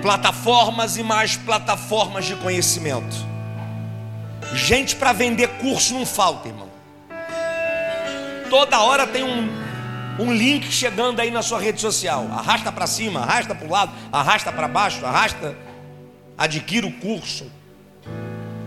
Plataformas 0.00 0.96
e 0.96 1.02
mais 1.02 1.36
plataformas 1.36 2.24
de 2.24 2.36
conhecimento. 2.36 3.16
Gente 4.54 4.96
para 4.96 5.12
vender 5.12 5.48
curso 5.58 5.94
não 5.94 6.06
falta, 6.06 6.48
irmão. 6.48 6.70
Toda 8.48 8.80
hora 8.80 9.06
tem 9.06 9.22
um, 9.22 9.48
um 10.18 10.32
link 10.32 10.70
chegando 10.72 11.20
aí 11.20 11.30
na 11.30 11.42
sua 11.42 11.60
rede 11.60 11.80
social. 11.80 12.26
Arrasta 12.32 12.72
para 12.72 12.86
cima, 12.86 13.20
arrasta 13.20 13.54
para 13.54 13.66
o 13.66 13.70
lado, 13.70 13.92
arrasta 14.12 14.50
para 14.50 14.66
baixo, 14.66 15.04
arrasta. 15.04 15.56
Adquira 16.36 16.86
o 16.86 16.92
curso. 16.92 17.50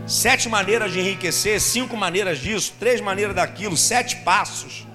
Sete 0.05 0.49
maneiras 0.49 0.91
de 0.91 0.99
enriquecer, 0.99 1.61
cinco 1.61 1.95
maneiras 1.95 2.39
disso, 2.39 2.73
três 2.79 2.99
maneiras 2.99 3.35
daquilo, 3.35 3.77
sete 3.77 4.17
passos. 4.17 4.85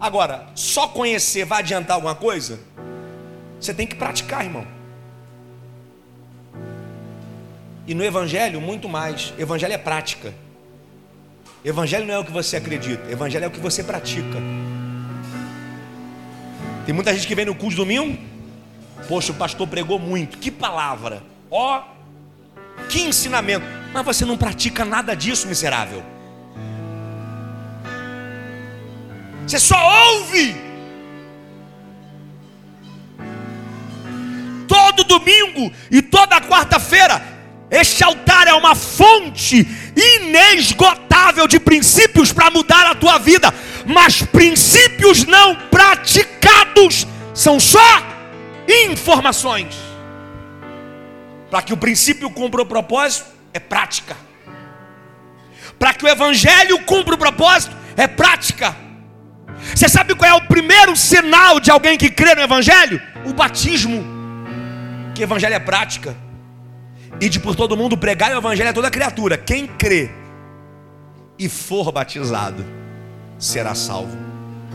Agora, 0.00 0.46
só 0.54 0.88
conhecer 0.88 1.44
vai 1.44 1.60
adiantar 1.60 1.96
alguma 1.96 2.14
coisa? 2.14 2.58
Você 3.60 3.72
tem 3.72 3.86
que 3.86 3.94
praticar, 3.94 4.44
irmão. 4.44 4.66
E 7.86 7.94
no 7.94 8.02
Evangelho, 8.02 8.60
muito 8.60 8.88
mais. 8.88 9.32
Evangelho 9.38 9.74
é 9.74 9.78
prática. 9.78 10.34
Evangelho 11.64 12.06
não 12.06 12.14
é 12.14 12.18
o 12.18 12.24
que 12.24 12.32
você 12.32 12.56
acredita, 12.56 13.08
Evangelho 13.10 13.44
é 13.44 13.48
o 13.48 13.50
que 13.50 13.60
você 13.60 13.84
pratica. 13.84 14.38
Tem 16.84 16.92
muita 16.92 17.14
gente 17.14 17.26
que 17.26 17.34
vem 17.36 17.44
no 17.44 17.54
de 17.54 17.76
domingo, 17.76 18.18
poxa, 19.06 19.30
o 19.30 19.34
pastor 19.36 19.68
pregou 19.68 19.98
muito, 19.98 20.38
que 20.38 20.50
palavra, 20.50 21.22
ó, 21.48 21.84
que 22.88 23.00
ensinamento, 23.00 23.64
mas 23.92 24.04
você 24.04 24.24
não 24.24 24.36
pratica 24.36 24.84
nada 24.84 25.14
disso, 25.14 25.46
miserável. 25.48 26.02
Você 29.46 29.58
só 29.58 29.76
ouve. 30.14 30.56
Todo 34.68 35.04
domingo 35.04 35.72
e 35.90 36.00
toda 36.00 36.40
quarta-feira 36.40 37.32
este 37.72 38.04
altar 38.04 38.46
é 38.46 38.52
uma 38.52 38.74
fonte 38.74 39.66
inesgotável 39.96 41.48
de 41.48 41.58
princípios 41.58 42.30
para 42.30 42.50
mudar 42.50 42.86
a 42.86 42.94
tua 42.94 43.16
vida, 43.16 43.52
mas 43.86 44.20
princípios 44.20 45.24
não 45.24 45.56
praticados 45.70 47.06
são 47.32 47.58
só 47.58 47.80
informações. 48.68 49.91
Para 51.52 51.60
que 51.60 51.74
o 51.74 51.76
princípio 51.76 52.30
cumpra 52.30 52.62
o 52.62 52.64
propósito, 52.64 53.26
é 53.52 53.60
prática. 53.60 54.16
Para 55.78 55.92
que 55.92 56.02
o 56.02 56.08
evangelho 56.08 56.82
cumpra 56.86 57.14
o 57.14 57.18
propósito, 57.18 57.76
é 57.94 58.06
prática. 58.06 58.74
Você 59.74 59.86
sabe 59.86 60.14
qual 60.14 60.30
é 60.30 60.32
o 60.32 60.48
primeiro 60.48 60.96
sinal 60.96 61.60
de 61.60 61.70
alguém 61.70 61.98
que 61.98 62.08
crê 62.08 62.34
no 62.34 62.40
evangelho? 62.40 63.02
O 63.26 63.34
batismo. 63.34 64.02
Que 65.14 65.24
evangelho 65.24 65.54
é 65.54 65.58
prática 65.58 66.16
e 67.20 67.28
de 67.28 67.38
por 67.38 67.54
todo 67.54 67.76
mundo 67.76 67.98
pregar 67.98 68.32
o 68.32 68.38
evangelho 68.38 68.70
a 68.70 68.72
toda 68.72 68.90
criatura. 68.90 69.36
Quem 69.36 69.66
crê 69.66 70.10
e 71.38 71.50
for 71.50 71.92
batizado 71.92 72.64
será 73.38 73.74
salvo. 73.74 74.16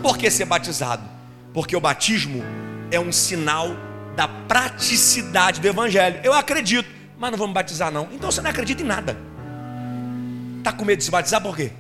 Por 0.04 0.16
que 0.16 0.30
ser 0.30 0.46
batizado? 0.46 1.02
Porque 1.56 1.76
o 1.76 1.82
batismo 1.82 2.44
é 2.92 3.00
um 3.00 3.12
sinal 3.12 3.76
da 4.18 4.28
praticidade 4.28 5.62
do 5.62 5.68
evangelho. 5.68 6.20
Eu 6.24 6.34
acredito, 6.34 6.90
mas 7.20 7.30
não 7.30 7.38
vamos 7.38 7.54
batizar 7.54 7.92
não. 7.92 8.10
Então 8.12 8.32
você 8.32 8.42
não 8.42 8.50
acredita 8.50 8.82
em 8.82 8.86
nada. 8.86 9.16
Está 10.58 10.74
com 10.74 10.84
medo 10.84 10.98
de 10.98 11.04
se 11.04 11.12
batizar 11.12 11.40
por 11.40 11.56
quê? 11.56 11.72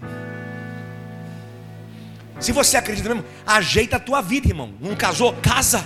Se 2.39 2.51
você 2.51 2.77
acredita 2.77 3.09
mesmo, 3.09 3.25
ajeita 3.43 3.95
a 3.95 3.99
tua 3.99 4.21
vida, 4.21 4.47
irmão. 4.47 4.71
Não 4.79 4.95
casou? 4.95 5.33
Casa. 5.41 5.83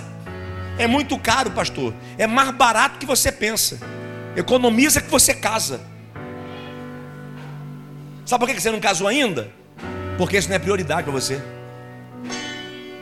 É 0.76 0.86
muito 0.86 1.18
caro, 1.18 1.50
pastor. 1.52 1.94
É 2.18 2.26
mais 2.26 2.50
barato 2.50 2.98
que 2.98 3.06
você 3.06 3.32
pensa. 3.32 3.78
Economiza 4.36 5.00
que 5.00 5.10
você 5.10 5.32
casa. 5.32 5.80
Sabe 8.26 8.44
por 8.44 8.54
que 8.54 8.60
você 8.60 8.70
não 8.70 8.78
casou 8.78 9.08
ainda? 9.08 9.50
Porque 10.18 10.36
isso 10.36 10.50
não 10.50 10.56
é 10.56 10.58
prioridade 10.58 11.04
para 11.04 11.12
você. 11.12 11.42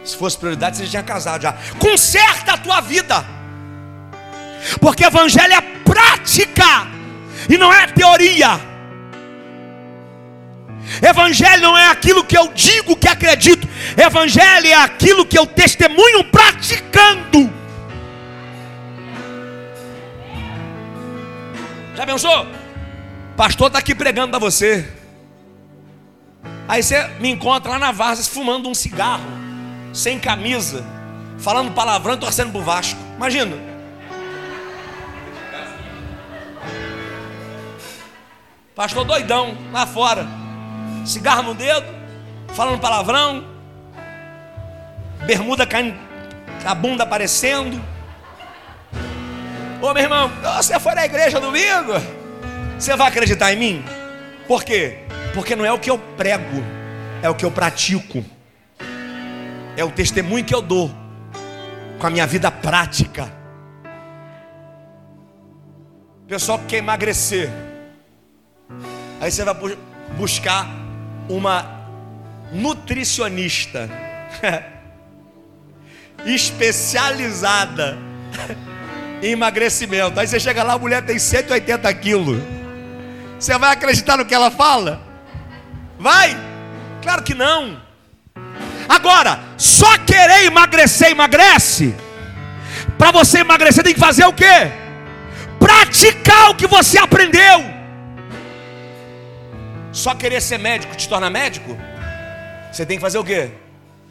Se 0.05 0.17
fosse 0.17 0.39
prioridade, 0.39 0.77
você 0.77 0.85
já 0.85 0.91
tinha 0.91 1.03
casado 1.03 1.43
já. 1.43 1.53
Conserta 1.81 2.53
a 2.53 2.59
tua 2.59 2.81
vida. 2.81 3.40
Porque 4.81 5.05
evangelho 5.05 5.55
é 5.55 5.61
prática 5.61 6.89
e 7.49 7.57
não 7.57 7.73
é 7.73 7.87
teoria. 7.87 8.61
Evangelho 11.03 11.63
não 11.63 11.79
é 11.79 11.89
aquilo 11.89 12.25
que 12.25 12.37
eu 12.37 12.49
digo 12.53 12.97
que 12.97 13.09
acredito. 13.09 13.69
Evangelho 13.97 14.67
é 14.67 14.75
aquilo 14.75 15.25
que 15.25 15.39
eu 15.39 15.47
testemunho 15.47 16.25
praticando. 16.25 17.51
Já 21.97 22.07
pensou? 22.07 22.47
Pastor 23.37 23.69
está 23.69 23.79
aqui 23.79 23.95
pregando 23.95 24.31
para 24.31 24.39
você. 24.39 24.89
Aí 26.67 26.83
você 26.83 27.09
me 27.21 27.31
encontra 27.31 27.73
lá 27.73 27.79
na 27.79 27.93
Varsa 27.93 28.31
fumando 28.31 28.69
um 28.69 28.75
cigarro, 28.75 29.27
sem 29.93 30.19
camisa, 30.19 30.85
falando 31.39 31.73
palavrão 31.73 32.15
e 32.15 32.19
torcendo 32.19 32.53
pro 32.53 32.63
Vasco. 32.63 33.01
Imagina. 33.17 33.70
Pastor 38.81 39.05
doidão 39.05 39.55
lá 39.73 39.87
fora, 39.87 40.27
cigarro 41.05 41.43
no 41.43 41.55
dedo, 41.55 41.87
falando 42.55 42.81
palavrão, 42.81 43.45
bermuda 45.27 45.67
caindo, 45.67 45.99
a 46.65 46.75
bunda 46.75 47.03
aparecendo. 47.03 47.79
Ô 49.83 49.93
meu 49.93 50.03
irmão, 50.03 50.31
você 50.57 50.81
foi 50.81 50.95
na 50.95 51.05
igreja 51.05 51.39
domingo? 51.39 51.93
Você 52.79 52.97
vai 52.97 53.09
acreditar 53.09 53.53
em 53.53 53.57
mim? 53.57 53.85
Por 54.49 54.65
quê? 54.65 55.01
Porque 55.35 55.55
não 55.55 55.67
é 55.67 55.71
o 55.71 55.79
que 55.79 55.91
eu 55.91 55.99
prego, 56.17 56.65
é 57.23 57.29
o 57.29 57.35
que 57.35 57.45
eu 57.45 57.51
pratico, 57.51 58.25
é 59.77 59.85
o 59.85 59.91
testemunho 59.91 60.43
que 60.43 60.55
eu 60.55 60.63
dou 60.63 60.91
com 61.99 62.07
a 62.07 62.09
minha 62.09 62.27
vida 62.27 62.51
prática. 62.51 63.31
Pessoal 66.27 66.59
que 66.61 66.65
quer 66.65 66.77
emagrecer, 66.79 67.51
aí 69.21 69.31
você 69.31 69.45
vai 69.45 69.55
buscar 70.17 70.67
uma 71.29 71.79
nutricionista 72.51 73.89
especializada 76.25 77.99
emagrecimento. 79.23 80.19
Aí 80.19 80.27
você 80.27 80.41
chega 80.41 80.63
lá, 80.63 80.75
a 80.75 80.79
mulher 80.79 81.05
tem 81.05 81.19
180 81.19 81.93
quilos. 81.95 82.43
Você 83.39 83.57
vai 83.59 83.73
acreditar 83.73 84.17
no 84.17 84.25
que 84.25 84.35
ela 84.35 84.51
fala? 84.51 85.01
Vai? 85.99 86.37
Claro 87.03 87.23
que 87.23 87.35
não. 87.35 87.81
Agora, 88.89 89.41
só 89.57 89.99
querer 89.99 90.47
emagrecer, 90.47 91.11
emagrece. 91.11 91.95
Para 92.99 93.13
você 93.13 93.41
emagrecer, 93.41 93.85
tem 93.85 93.95
que 93.95 94.01
fazer 94.01 94.25
o 94.25 94.33
quê? 94.33 94.73
Praticar 95.59 96.51
o 96.51 96.55
que 96.55 96.67
você 96.67 96.99
aprendeu. 96.99 97.80
Só 99.93 100.15
querer 100.15 100.41
ser 100.41 100.59
médico 100.59 100.97
te 100.97 101.09
torna 101.09 101.29
médico? 101.29 101.77
Você 102.73 102.87
tem 102.87 102.97
que 102.97 103.01
fazer 103.01 103.19
o 103.19 103.25
quê? 103.25 103.51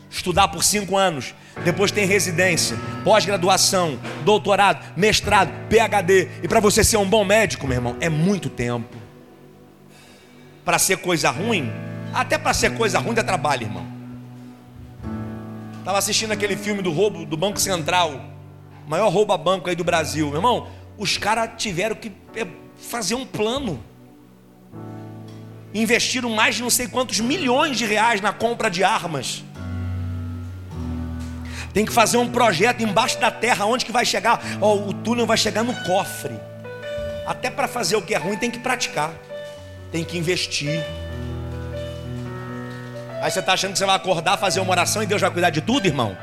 Estudar 0.09 0.47
por 0.47 0.63
cinco 0.63 0.97
anos, 0.97 1.35
depois 1.63 1.91
tem 1.91 2.05
residência, 2.05 2.75
pós-graduação, 3.03 3.99
doutorado, 4.25 4.83
mestrado, 4.97 5.51
PhD. 5.69 6.27
E 6.43 6.47
para 6.47 6.59
você 6.59 6.83
ser 6.83 6.97
um 6.97 7.07
bom 7.07 7.23
médico, 7.23 7.67
meu 7.67 7.77
irmão, 7.77 7.95
é 8.01 8.09
muito 8.09 8.49
tempo. 8.49 8.97
Para 10.65 10.79
ser 10.79 10.97
coisa 10.97 11.29
ruim, 11.29 11.71
até 12.13 12.37
para 12.37 12.53
ser 12.53 12.75
coisa 12.75 12.99
ruim 12.99 13.13
dá 13.13 13.23
trabalho, 13.23 13.63
irmão. 13.63 13.85
Estava 15.79 15.97
assistindo 15.97 16.31
aquele 16.31 16.57
filme 16.57 16.81
do 16.81 16.91
roubo 16.91 17.25
do 17.25 17.37
Banco 17.37 17.59
Central, 17.59 18.21
maior 18.87 19.09
rouba 19.09 19.37
banco 19.37 19.69
aí 19.69 19.75
do 19.75 19.83
Brasil, 19.83 20.27
meu 20.27 20.37
irmão. 20.37 20.67
Os 20.97 21.17
caras 21.17 21.51
tiveram 21.57 21.95
que 21.95 22.11
é, 22.35 22.45
fazer 22.77 23.15
um 23.15 23.25
plano. 23.25 23.83
Investiram 25.73 26.29
mais 26.31 26.55
de 26.55 26.61
não 26.61 26.69
sei 26.69 26.87
quantos 26.87 27.19
milhões 27.19 27.77
de 27.77 27.85
reais 27.85 28.21
na 28.21 28.33
compra 28.33 28.69
de 28.69 28.83
armas. 28.83 29.43
Tem 31.73 31.85
que 31.85 31.93
fazer 31.93 32.17
um 32.17 32.29
projeto 32.29 32.81
embaixo 32.81 33.19
da 33.19 33.29
terra, 33.29 33.65
onde 33.65 33.85
que 33.85 33.91
vai 33.91 34.05
chegar? 34.05 34.41
Oh, 34.59 34.89
o 34.89 34.93
túnel 34.93 35.27
vai 35.27 35.37
chegar 35.37 35.63
no 35.63 35.73
cofre. 35.83 36.39
Até 37.27 37.49
para 37.51 37.67
fazer 37.67 37.95
o 37.95 38.01
que 38.01 38.15
é 38.15 38.17
ruim 38.17 38.37
tem 38.37 38.49
que 38.49 38.57
praticar, 38.57 39.13
tem 39.91 40.03
que 40.03 40.17
investir. 40.17 40.83
Aí 43.21 43.29
você 43.29 43.39
está 43.39 43.53
achando 43.53 43.73
que 43.73 43.77
você 43.77 43.85
vai 43.85 43.95
acordar, 43.95 44.37
fazer 44.37 44.61
uma 44.61 44.71
oração 44.71 45.03
e 45.03 45.05
Deus 45.05 45.21
vai 45.21 45.29
cuidar 45.29 45.51
de 45.51 45.61
tudo, 45.61 45.85
irmão? 45.85 46.17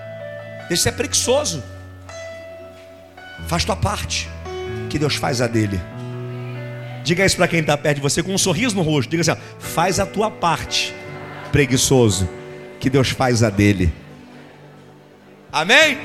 Deixa 0.69 0.85
ser 0.85 0.93
preguiçoso. 0.93 1.63
Faz 3.47 3.65
tua 3.65 3.77
parte, 3.77 4.29
que 4.91 4.99
Deus 4.99 5.15
faz 5.15 5.41
a 5.41 5.47
dele. 5.47 5.81
Diga 7.07 7.25
isso 7.25 7.37
para 7.37 7.47
quem 7.47 7.61
está 7.61 7.77
perto 7.77 7.99
de 7.99 8.03
você 8.03 8.21
com 8.21 8.35
um 8.35 8.39
sorriso 8.39 8.75
no 8.75 8.83
rosto. 8.83 9.09
Diga 9.09 9.21
assim: 9.21 9.41
faz 9.61 10.01
a 10.01 10.05
tua 10.05 10.29
parte, 10.29 10.93
preguiçoso, 11.53 12.29
que 12.81 12.91
Deus 12.91 13.11
faz 13.11 13.45
a 13.45 13.49
dele. 13.49 13.95
Amém? 15.53 15.99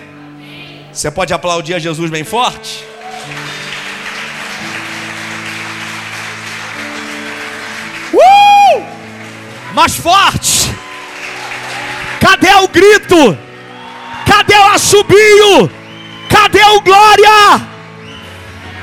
Você 0.94 1.10
pode 1.10 1.34
aplaudir 1.34 1.74
a 1.74 1.80
Jesus 1.80 2.12
bem 2.12 2.24
forte? 2.24 2.86
Uh! 8.14 8.84
Mais 9.74 9.96
forte! 9.96 10.70
Cadê 12.20 12.54
o 12.54 12.68
grito? 12.68 13.36
Cadê 14.28 14.54
o 14.54 14.68
assobio? 14.68 15.68
Cadê 16.30 16.64
o 16.64 16.82
glória? 16.82 17.68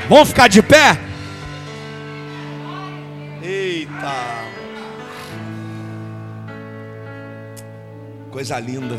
Vamos 0.09 0.27
ficar 0.27 0.49
de 0.49 0.61
pé? 0.61 1.08
Coisa 8.39 8.57
linda. 8.57 8.97